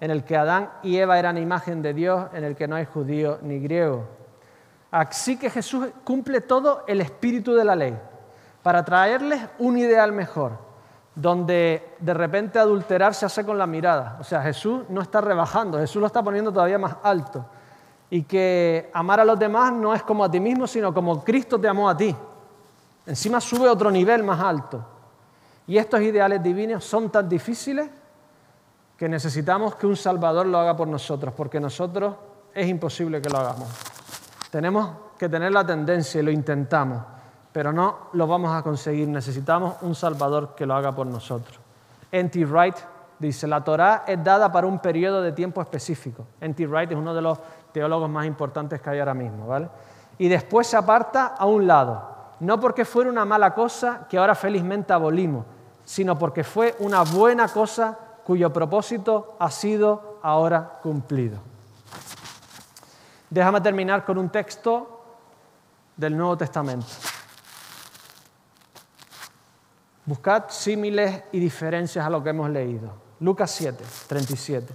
en 0.00 0.10
el 0.10 0.24
que 0.24 0.36
Adán 0.36 0.70
y 0.82 0.98
Eva 0.98 1.18
eran 1.18 1.38
imagen 1.38 1.80
de 1.80 1.94
Dios, 1.94 2.26
en 2.34 2.44
el 2.44 2.56
que 2.56 2.68
no 2.68 2.76
hay 2.76 2.84
judío 2.84 3.38
ni 3.40 3.58
griego. 3.58 4.06
Así 4.90 5.38
que 5.38 5.48
Jesús 5.48 5.88
cumple 6.04 6.42
todo 6.42 6.84
el 6.86 7.00
espíritu 7.00 7.54
de 7.54 7.64
la 7.64 7.74
ley 7.74 7.98
para 8.62 8.84
traerles 8.84 9.40
un 9.58 9.78
ideal 9.78 10.12
mejor, 10.12 10.58
donde 11.14 11.94
de 11.98 12.14
repente 12.14 12.58
adulterar 12.58 13.14
se 13.14 13.24
hace 13.24 13.46
con 13.46 13.56
la 13.56 13.66
mirada. 13.66 14.18
O 14.20 14.24
sea, 14.24 14.42
Jesús 14.42 14.82
no 14.90 15.00
está 15.00 15.22
rebajando, 15.22 15.78
Jesús 15.78 16.00
lo 16.00 16.06
está 16.06 16.22
poniendo 16.22 16.52
todavía 16.52 16.78
más 16.78 16.96
alto 17.02 17.46
y 18.10 18.22
que 18.22 18.90
amar 18.92 19.20
a 19.20 19.24
los 19.24 19.38
demás 19.38 19.72
no 19.72 19.94
es 19.94 20.02
como 20.02 20.24
a 20.24 20.30
ti 20.30 20.40
mismo, 20.40 20.66
sino 20.66 20.92
como 20.94 21.22
Cristo 21.22 21.60
te 21.60 21.68
amó 21.68 21.88
a 21.88 21.96
ti. 21.96 22.14
Encima 23.06 23.40
sube 23.40 23.68
otro 23.68 23.90
nivel 23.90 24.22
más 24.22 24.40
alto. 24.40 24.84
Y 25.66 25.76
estos 25.76 26.00
ideales 26.00 26.42
divinos 26.42 26.84
son 26.84 27.10
tan 27.10 27.28
difíciles 27.28 27.88
que 28.96 29.08
necesitamos 29.08 29.76
que 29.76 29.86
un 29.86 29.96
Salvador 29.96 30.46
lo 30.46 30.58
haga 30.58 30.76
por 30.76 30.88
nosotros, 30.88 31.32
porque 31.36 31.60
nosotros 31.60 32.14
es 32.54 32.66
imposible 32.66 33.22
que 33.22 33.30
lo 33.30 33.38
hagamos. 33.38 33.68
Tenemos 34.50 34.90
que 35.18 35.28
tener 35.28 35.52
la 35.52 35.64
tendencia 35.64 36.20
y 36.20 36.24
lo 36.24 36.30
intentamos, 36.30 37.02
pero 37.52 37.72
no 37.72 38.08
lo 38.14 38.26
vamos 38.26 38.56
a 38.56 38.62
conseguir. 38.62 39.06
Necesitamos 39.08 39.76
un 39.82 39.94
Salvador 39.94 40.54
que 40.56 40.66
lo 40.66 40.74
haga 40.74 40.94
por 40.94 41.06
nosotros. 41.06 41.60
N.T. 42.10 42.44
Wright 42.46 42.76
dice, 43.18 43.46
la 43.46 43.62
Torá 43.62 44.04
es 44.06 44.22
dada 44.24 44.50
para 44.50 44.66
un 44.66 44.78
periodo 44.78 45.20
de 45.20 45.32
tiempo 45.32 45.60
específico. 45.60 46.26
N.T. 46.40 46.66
Wright 46.66 46.90
es 46.90 46.96
uno 46.96 47.14
de 47.14 47.22
los 47.22 47.38
teólogos 47.78 48.10
más 48.10 48.26
importantes 48.26 48.82
que 48.82 48.90
hay 48.90 48.98
ahora 48.98 49.14
mismo, 49.14 49.46
¿vale? 49.46 49.68
Y 50.18 50.26
después 50.26 50.66
se 50.66 50.76
aparta 50.76 51.26
a 51.26 51.46
un 51.46 51.68
lado, 51.68 52.34
no 52.40 52.58
porque 52.58 52.84
fuera 52.84 53.08
una 53.08 53.24
mala 53.24 53.54
cosa 53.54 54.08
que 54.10 54.18
ahora 54.18 54.34
felizmente 54.34 54.92
abolimos, 54.92 55.46
sino 55.84 56.18
porque 56.18 56.42
fue 56.42 56.74
una 56.80 57.02
buena 57.02 57.46
cosa 57.46 57.96
cuyo 58.24 58.52
propósito 58.52 59.36
ha 59.38 59.48
sido 59.52 60.18
ahora 60.24 60.80
cumplido. 60.82 61.38
Déjame 63.30 63.60
terminar 63.60 64.04
con 64.04 64.18
un 64.18 64.28
texto 64.28 65.04
del 65.96 66.16
Nuevo 66.16 66.36
Testamento. 66.36 66.88
Buscad 70.04 70.48
símiles 70.48 71.22
y 71.30 71.38
diferencias 71.38 72.04
a 72.04 72.10
lo 72.10 72.24
que 72.24 72.30
hemos 72.30 72.50
leído. 72.50 72.90
Lucas 73.20 73.52
7, 73.52 73.84
37. 74.08 74.74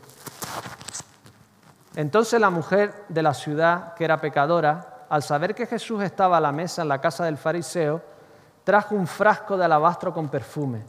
Entonces 1.95 2.39
la 2.41 2.49
mujer 2.49 3.05
de 3.07 3.21
la 3.21 3.33
ciudad, 3.33 3.93
que 3.93 4.05
era 4.05 4.19
pecadora, 4.19 5.05
al 5.09 5.21
saber 5.21 5.53
que 5.53 5.67
Jesús 5.67 6.01
estaba 6.01 6.37
a 6.37 6.41
la 6.41 6.51
mesa 6.51 6.81
en 6.81 6.87
la 6.87 6.99
casa 6.99 7.25
del 7.25 7.37
fariseo, 7.37 8.01
trajo 8.63 8.95
un 8.95 9.05
frasco 9.05 9.57
de 9.57 9.65
alabastro 9.65 10.11
con 10.11 10.27
perfume, 10.27 10.83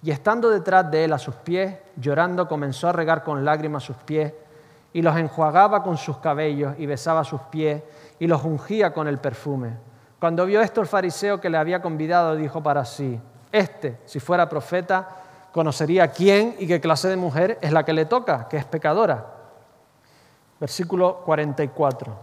y 0.00 0.12
estando 0.12 0.50
detrás 0.50 0.88
de 0.90 1.04
él 1.04 1.12
a 1.12 1.18
sus 1.18 1.34
pies, 1.36 1.76
llorando, 1.96 2.46
comenzó 2.46 2.88
a 2.88 2.92
regar 2.92 3.24
con 3.24 3.44
lágrimas 3.44 3.82
sus 3.82 3.96
pies, 3.96 4.32
y 4.92 5.02
los 5.02 5.16
enjuagaba 5.16 5.82
con 5.82 5.96
sus 5.96 6.18
cabellos, 6.18 6.74
y 6.78 6.86
besaba 6.86 7.24
sus 7.24 7.40
pies, 7.42 7.82
y 8.20 8.28
los 8.28 8.44
ungía 8.44 8.92
con 8.92 9.08
el 9.08 9.18
perfume. 9.18 9.76
Cuando 10.20 10.46
vio 10.46 10.60
esto 10.60 10.80
el 10.80 10.86
fariseo 10.86 11.40
que 11.40 11.50
le 11.50 11.58
había 11.58 11.82
convidado, 11.82 12.36
dijo 12.36 12.62
para 12.62 12.84
sí, 12.84 13.20
este, 13.50 13.98
si 14.04 14.20
fuera 14.20 14.48
profeta, 14.48 15.08
conocería 15.50 16.08
quién 16.12 16.54
y 16.60 16.68
qué 16.68 16.80
clase 16.80 17.08
de 17.08 17.16
mujer 17.16 17.58
es 17.60 17.72
la 17.72 17.84
que 17.84 17.92
le 17.92 18.04
toca, 18.04 18.46
que 18.48 18.56
es 18.56 18.64
pecadora 18.64 19.33
Versículo 20.64 21.16
44. 21.26 22.16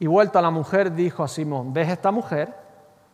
Y 0.00 0.08
vuelta 0.08 0.42
la 0.42 0.50
mujer 0.50 0.92
dijo 0.92 1.22
a 1.22 1.28
Simón, 1.28 1.72
¿ves 1.72 1.90
esta 1.90 2.10
mujer? 2.10 2.52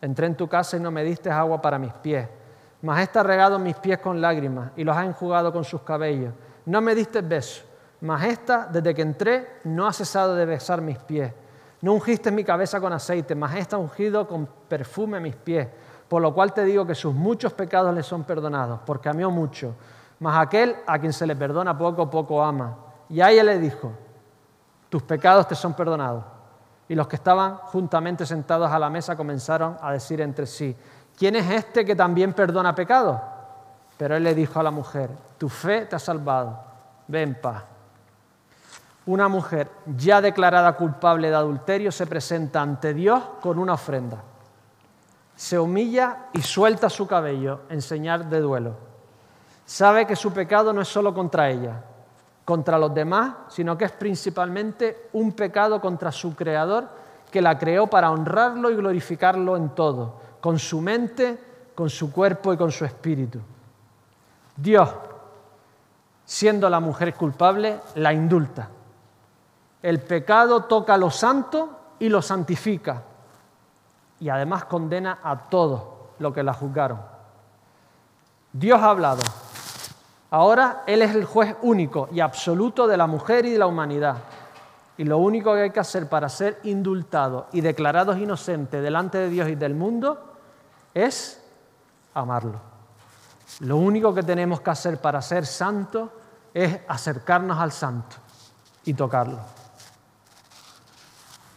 Entré 0.01 0.25
en 0.25 0.33
tu 0.33 0.47
casa 0.47 0.75
y 0.75 0.79
no 0.79 0.89
me 0.89 1.03
diste 1.03 1.29
agua 1.29 1.61
para 1.61 1.77
mis 1.77 1.93
pies, 1.93 2.27
mas 2.81 3.03
esta 3.03 3.19
ha 3.19 3.23
regado 3.23 3.59
mis 3.59 3.75
pies 3.75 3.99
con 3.99 4.19
lágrimas 4.19 4.71
y 4.75 4.83
los 4.83 4.97
ha 4.97 5.05
enjugado 5.05 5.53
con 5.53 5.63
sus 5.63 5.83
cabellos. 5.83 6.33
No 6.65 6.81
me 6.81 6.95
diste 6.95 7.21
beso, 7.21 7.63
mas 8.01 8.23
esta, 8.23 8.65
desde 8.65 8.95
que 8.95 9.03
entré, 9.03 9.59
no 9.65 9.85
ha 9.85 9.93
cesado 9.93 10.33
de 10.33 10.47
besar 10.47 10.81
mis 10.81 10.97
pies. 10.97 11.31
No 11.81 11.93
ungiste 11.93 12.31
mi 12.31 12.43
cabeza 12.43 12.81
con 12.81 12.91
aceite, 12.91 13.35
mas 13.35 13.53
esta 13.53 13.75
ha 13.75 13.79
ungido 13.79 14.27
con 14.27 14.49
perfume 14.67 15.19
mis 15.19 15.35
pies. 15.35 15.67
Por 16.07 16.23
lo 16.23 16.33
cual 16.33 16.53
te 16.53 16.65
digo 16.65 16.87
que 16.87 16.95
sus 16.95 17.13
muchos 17.13 17.53
pecados 17.53 17.93
le 17.93 18.01
son 18.01 18.23
perdonados, 18.23 18.79
porque 18.83 19.09
amó 19.09 19.29
mucho. 19.29 19.75
Mas 20.17 20.43
aquel 20.43 20.75
a 20.87 20.97
quien 20.97 21.13
se 21.13 21.27
le 21.27 21.35
perdona 21.35 21.77
poco, 21.77 22.09
poco 22.09 22.43
ama. 22.43 22.79
Y 23.09 23.21
a 23.21 23.31
ella 23.31 23.43
le 23.43 23.59
dijo, 23.59 23.91
tus 24.89 25.03
pecados 25.03 25.47
te 25.47 25.55
son 25.55 25.73
perdonados. 25.73 26.23
Y 26.87 26.95
los 26.95 27.07
que 27.07 27.15
estaban 27.15 27.57
juntamente 27.57 28.25
sentados 28.25 28.71
a 28.71 28.79
la 28.79 28.89
mesa 28.89 29.15
comenzaron 29.15 29.77
a 29.81 29.91
decir 29.91 30.21
entre 30.21 30.45
sí, 30.45 30.75
¿quién 31.17 31.35
es 31.35 31.49
este 31.49 31.83
que 31.83 31.95
también 31.95 32.33
perdona 32.33 32.75
pecados? 32.75 33.19
Pero 33.97 34.15
él 34.15 34.23
le 34.23 34.35
dijo 34.35 34.59
a 34.59 34.63
la 34.63 34.71
mujer, 34.71 35.09
tu 35.37 35.49
fe 35.49 35.85
te 35.85 35.95
ha 35.95 35.99
salvado, 35.99 36.59
ve 37.07 37.23
en 37.23 37.35
paz. 37.35 37.63
Una 39.07 39.27
mujer 39.27 39.69
ya 39.85 40.19
declarada 40.19 40.73
culpable 40.73 41.29
de 41.29 41.35
adulterio 41.35 41.91
se 41.91 42.07
presenta 42.07 42.61
ante 42.61 42.93
Dios 42.93 43.21
con 43.41 43.59
una 43.59 43.73
ofrenda. 43.73 44.23
Se 45.35 45.59
humilla 45.59 46.27
y 46.33 46.41
suelta 46.41 46.89
su 46.89 47.05
cabello 47.07 47.61
en 47.69 47.81
señal 47.81 48.29
de 48.29 48.39
duelo. 48.39 48.75
Sabe 49.65 50.07
que 50.07 50.15
su 50.15 50.31
pecado 50.31 50.73
no 50.73 50.81
es 50.81 50.87
solo 50.87 51.13
contra 51.13 51.49
ella, 51.49 51.83
contra 52.45 52.77
los 52.77 52.93
demás, 52.93 53.33
sino 53.49 53.77
que 53.77 53.85
es 53.85 53.91
principalmente 53.91 55.09
un 55.13 55.33
pecado 55.33 55.81
contra 55.81 56.11
su 56.11 56.35
Creador 56.35 56.87
que 57.31 57.41
la 57.41 57.57
creó 57.57 57.87
para 57.87 58.11
honrarlo 58.11 58.69
y 58.69 58.75
glorificarlo 58.75 59.57
en 59.57 59.69
todo, 59.69 60.21
con 60.39 60.59
su 60.59 60.79
mente, 60.79 61.37
con 61.73 61.89
su 61.89 62.13
cuerpo 62.13 62.53
y 62.53 62.57
con 62.57 62.71
su 62.71 62.85
espíritu. 62.85 63.41
Dios, 64.55 64.89
siendo 66.23 66.69
la 66.69 66.79
mujer 66.79 67.13
culpable, 67.15 67.79
la 67.95 68.13
indulta. 68.13 68.69
El 69.81 69.99
pecado 69.99 70.63
toca 70.63 70.97
lo 70.97 71.09
santo 71.09 71.69
y 71.99 72.09
lo 72.09 72.21
santifica. 72.21 73.03
Y 74.19 74.29
además 74.29 74.65
condena 74.65 75.19
a 75.21 75.49
todos 75.49 75.83
los 76.19 76.33
que 76.33 76.43
la 76.43 76.53
juzgaron. 76.53 77.01
Dios 78.53 78.81
ha 78.81 78.89
hablado. 78.89 79.21
Ahora 80.35 80.83
Él 80.85 81.01
es 81.01 81.15
el 81.15 81.23
juez 81.23 81.55
único 81.61 82.09
y 82.11 82.19
absoluto 82.19 82.87
de 82.87 82.97
la 82.97 83.07
mujer 83.07 83.45
y 83.45 83.51
de 83.51 83.57
la 83.57 83.67
humanidad. 83.67 84.17
Y 84.97 85.05
lo 85.05 85.17
único 85.17 85.53
que 85.53 85.61
hay 85.61 85.69
que 85.69 85.79
hacer 85.79 86.09
para 86.09 86.27
ser 86.27 86.59
indultados 86.63 87.45
y 87.53 87.61
declarados 87.61 88.17
inocentes 88.17 88.83
delante 88.83 89.17
de 89.17 89.29
Dios 89.29 89.47
y 89.47 89.55
del 89.55 89.75
mundo 89.75 90.33
es 90.93 91.41
amarlo. 92.13 92.59
Lo 93.61 93.77
único 93.77 94.13
que 94.13 94.23
tenemos 94.23 94.59
que 94.59 94.71
hacer 94.71 94.99
para 94.99 95.21
ser 95.21 95.45
santos 95.45 96.09
es 96.53 96.79
acercarnos 96.85 97.57
al 97.57 97.71
santo 97.71 98.17
y 98.83 98.93
tocarlo. 98.93 99.39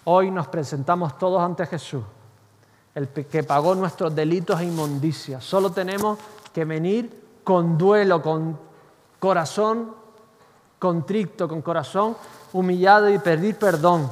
Hoy 0.05 0.31
nos 0.31 0.47
presentamos 0.47 1.19
todos 1.19 1.43
ante 1.43 1.67
Jesús, 1.67 2.05
el 2.95 3.09
que 3.09 3.43
pagó 3.43 3.75
nuestros 3.75 4.15
delitos 4.15 4.61
e 4.61 4.67
inmundicias. 4.67 5.43
Solo 5.43 5.73
tenemos 5.73 6.17
que 6.53 6.65
venir 6.65 7.41
con 7.43 7.77
duelo, 7.77 8.23
con 8.23 8.68
corazón 9.19 9.95
contrito, 10.79 11.49
con 11.49 11.63
corazón 11.63 12.17
humillado 12.53 13.11
y 13.11 13.19
pedir 13.19 13.57
perdón, 13.57 14.11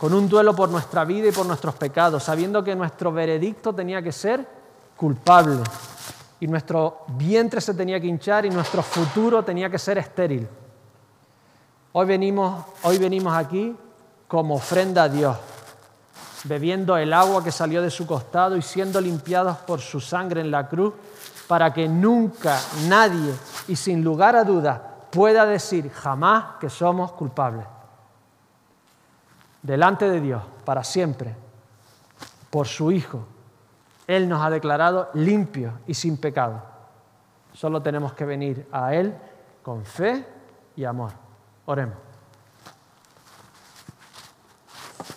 con 0.00 0.14
un 0.14 0.28
duelo 0.28 0.54
por 0.54 0.68
nuestra 0.68 1.04
vida 1.04 1.28
y 1.28 1.32
por 1.32 1.46
nuestros 1.46 1.74
pecados, 1.74 2.24
sabiendo 2.24 2.62
que 2.64 2.74
nuestro 2.74 3.12
veredicto 3.12 3.74
tenía 3.74 4.02
que 4.02 4.12
ser 4.12 4.46
culpable 4.96 5.62
y 6.40 6.46
nuestro 6.46 7.04
vientre 7.08 7.60
se 7.60 7.74
tenía 7.74 8.00
que 8.00 8.06
hinchar 8.06 8.46
y 8.46 8.50
nuestro 8.50 8.82
futuro 8.82 9.44
tenía 9.44 9.68
que 9.68 9.78
ser 9.78 9.98
estéril. 9.98 10.48
Hoy 11.92 12.06
venimos, 12.06 12.64
hoy 12.82 12.98
venimos 12.98 13.34
aquí 13.34 13.74
como 14.28 14.56
ofrenda 14.56 15.04
a 15.04 15.08
Dios, 15.08 15.36
bebiendo 16.44 16.96
el 16.96 17.12
agua 17.12 17.42
que 17.42 17.50
salió 17.50 17.82
de 17.82 17.90
su 17.90 18.06
costado 18.06 18.56
y 18.56 18.62
siendo 18.62 19.00
limpiados 19.00 19.56
por 19.58 19.80
su 19.80 20.00
sangre 20.00 20.40
en 20.40 20.50
la 20.50 20.68
cruz, 20.68 20.94
para 21.46 21.72
que 21.72 21.88
nunca 21.88 22.58
nadie 22.88 23.34
y 23.68 23.76
sin 23.76 24.02
lugar 24.02 24.36
a 24.36 24.44
dudas 24.44 24.80
pueda 25.10 25.46
decir 25.46 25.90
jamás 25.90 26.56
que 26.60 26.68
somos 26.68 27.12
culpables. 27.12 27.66
Delante 29.62 30.08
de 30.08 30.20
Dios, 30.20 30.42
para 30.64 30.84
siempre, 30.84 31.34
por 32.50 32.66
su 32.66 32.92
Hijo, 32.92 33.26
Él 34.06 34.28
nos 34.28 34.42
ha 34.42 34.50
declarado 34.50 35.10
limpios 35.14 35.74
y 35.86 35.94
sin 35.94 36.16
pecado. 36.16 36.62
Solo 37.52 37.82
tenemos 37.82 38.12
que 38.12 38.24
venir 38.24 38.68
a 38.72 38.94
Él 38.94 39.14
con 39.62 39.84
fe 39.84 40.26
y 40.76 40.84
amor. 40.84 41.12
Oremos. 41.66 41.96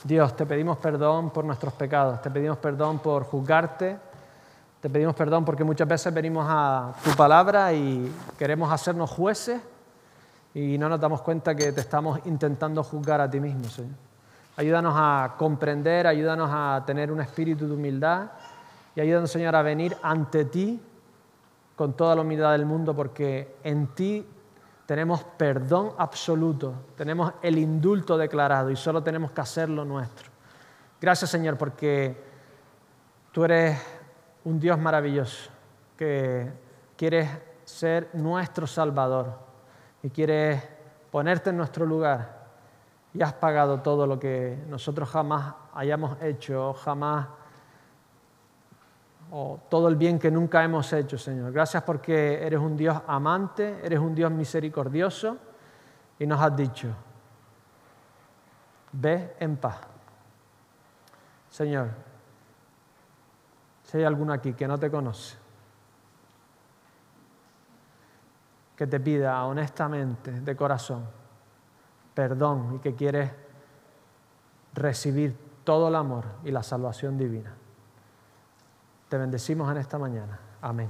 Dios, 0.04 0.36
te 0.36 0.46
pedimos 0.46 0.78
perdón 0.80 1.30
por 1.30 1.46
nuestros 1.46 1.74
pecados, 1.74 2.22
te 2.22 2.32
pedimos 2.32 2.58
perdón 2.58 3.00
por 3.00 3.24
juzgarte, 3.24 4.00
te 4.82 4.90
pedimos 4.90 5.14
perdón 5.14 5.46
porque 5.46 5.64
muchas 5.64 5.88
veces 5.88 6.12
venimos 6.12 6.46
a 6.50 6.94
tu 7.04 7.12
palabra 7.12 7.72
y 7.72 8.12
queremos 8.38 8.72
hacernos 8.72 9.12
jueces 9.12 9.62
y 10.56 10.76
no 10.80 10.90
nos 10.90 11.00
damos 11.00 11.22
cuenta 11.22 11.54
que 11.54 11.72
te 11.72 11.82
estamos 11.82 12.20
intentando 12.26 12.84
juzgar 12.84 13.22
a 13.22 13.30
ti 13.30 13.40
mismo, 13.40 13.66
Señor. 13.66 13.94
Ayúdanos 14.58 14.96
a 14.98 15.36
comprender, 15.38 16.08
ayúdanos 16.08 16.50
a 16.52 16.84
tener 16.84 17.12
un 17.12 17.22
espíritu 17.22 17.68
de 17.68 17.74
humildad 17.74 18.32
y 18.96 19.02
ayúdanos, 19.02 19.32
Señor, 19.32 19.56
a 19.56 19.62
venir 19.62 19.96
ante 20.02 20.46
ti 20.46 20.82
con 21.76 21.94
toda 21.94 22.16
la 22.16 22.24
humildad 22.24 22.52
del 22.54 22.66
mundo 22.66 22.96
porque 22.96 23.58
en 23.64 23.88
ti 23.94 24.26
tenemos 24.88 25.24
perdón 25.38 25.92
absoluto, 25.96 26.74
tenemos 26.98 27.34
el 27.44 27.60
indulto 27.60 28.18
declarado 28.18 28.72
y 28.72 28.76
solo 28.76 29.04
tenemos 29.04 29.32
que 29.32 29.42
hacerlo 29.42 29.86
nuestro. 29.86 30.32
Gracias, 31.00 31.30
Señor, 31.30 31.56
porque 31.58 32.18
tú 33.32 33.46
eres 33.46 34.01
un 34.46 34.60
Dios 34.60 34.78
maravilloso 34.80 35.52
que 35.98 36.52
quieres 36.98 37.30
ser 37.64 38.10
nuestro 38.14 38.68
Salvador 38.68 39.34
y 40.04 40.10
quieres 40.10 40.62
ponerte 41.12 41.52
en 41.52 41.58
nuestro 41.58 41.86
lugar 41.86 42.42
y 43.14 43.22
has 43.22 43.34
pagado 43.34 43.82
todo 43.82 44.08
lo 44.08 44.20
que 44.20 44.64
nosotros 44.68 45.10
jamás 45.10 45.54
hayamos 45.74 46.22
hecho, 46.22 46.74
jamás, 46.74 47.28
o 49.32 49.60
todo 49.70 49.88
el 49.88 49.96
bien 49.96 50.20
que 50.20 50.30
nunca 50.30 50.64
hemos 50.64 50.92
hecho, 50.92 51.18
Señor. 51.18 51.52
Gracias 51.52 51.84
porque 51.84 52.46
eres 52.46 52.60
un 52.60 52.76
Dios 52.76 52.98
amante, 53.08 53.80
eres 53.84 54.00
un 54.00 54.14
Dios 54.14 54.32
misericordioso 54.32 55.38
y 56.20 56.26
nos 56.26 56.42
has 56.42 56.56
dicho, 56.56 56.90
ve 58.92 59.36
en 59.40 59.58
paz. 59.58 59.78
Señor, 61.50 61.90
si 63.92 63.98
hay 63.98 64.06
alguno 64.06 64.32
aquí 64.32 64.54
que 64.54 64.70
no 64.70 64.78
te 64.78 64.90
conoce, 64.90 65.36
que 68.78 68.88
te 68.88 69.02
pida 69.02 69.44
honestamente, 69.44 70.32
de 70.32 70.56
corazón, 70.56 71.04
perdón 72.14 72.76
y 72.76 72.80
que 72.80 72.96
quieres 72.96 73.34
recibir 74.74 75.38
todo 75.66 75.90
el 75.90 75.96
amor 75.96 76.24
y 76.46 76.52
la 76.52 76.64
salvación 76.64 77.18
divina. 77.18 77.54
Te 79.10 79.18
bendecimos 79.18 79.70
en 79.70 79.76
esta 79.76 79.98
mañana. 79.98 80.40
Amén. 80.62 80.88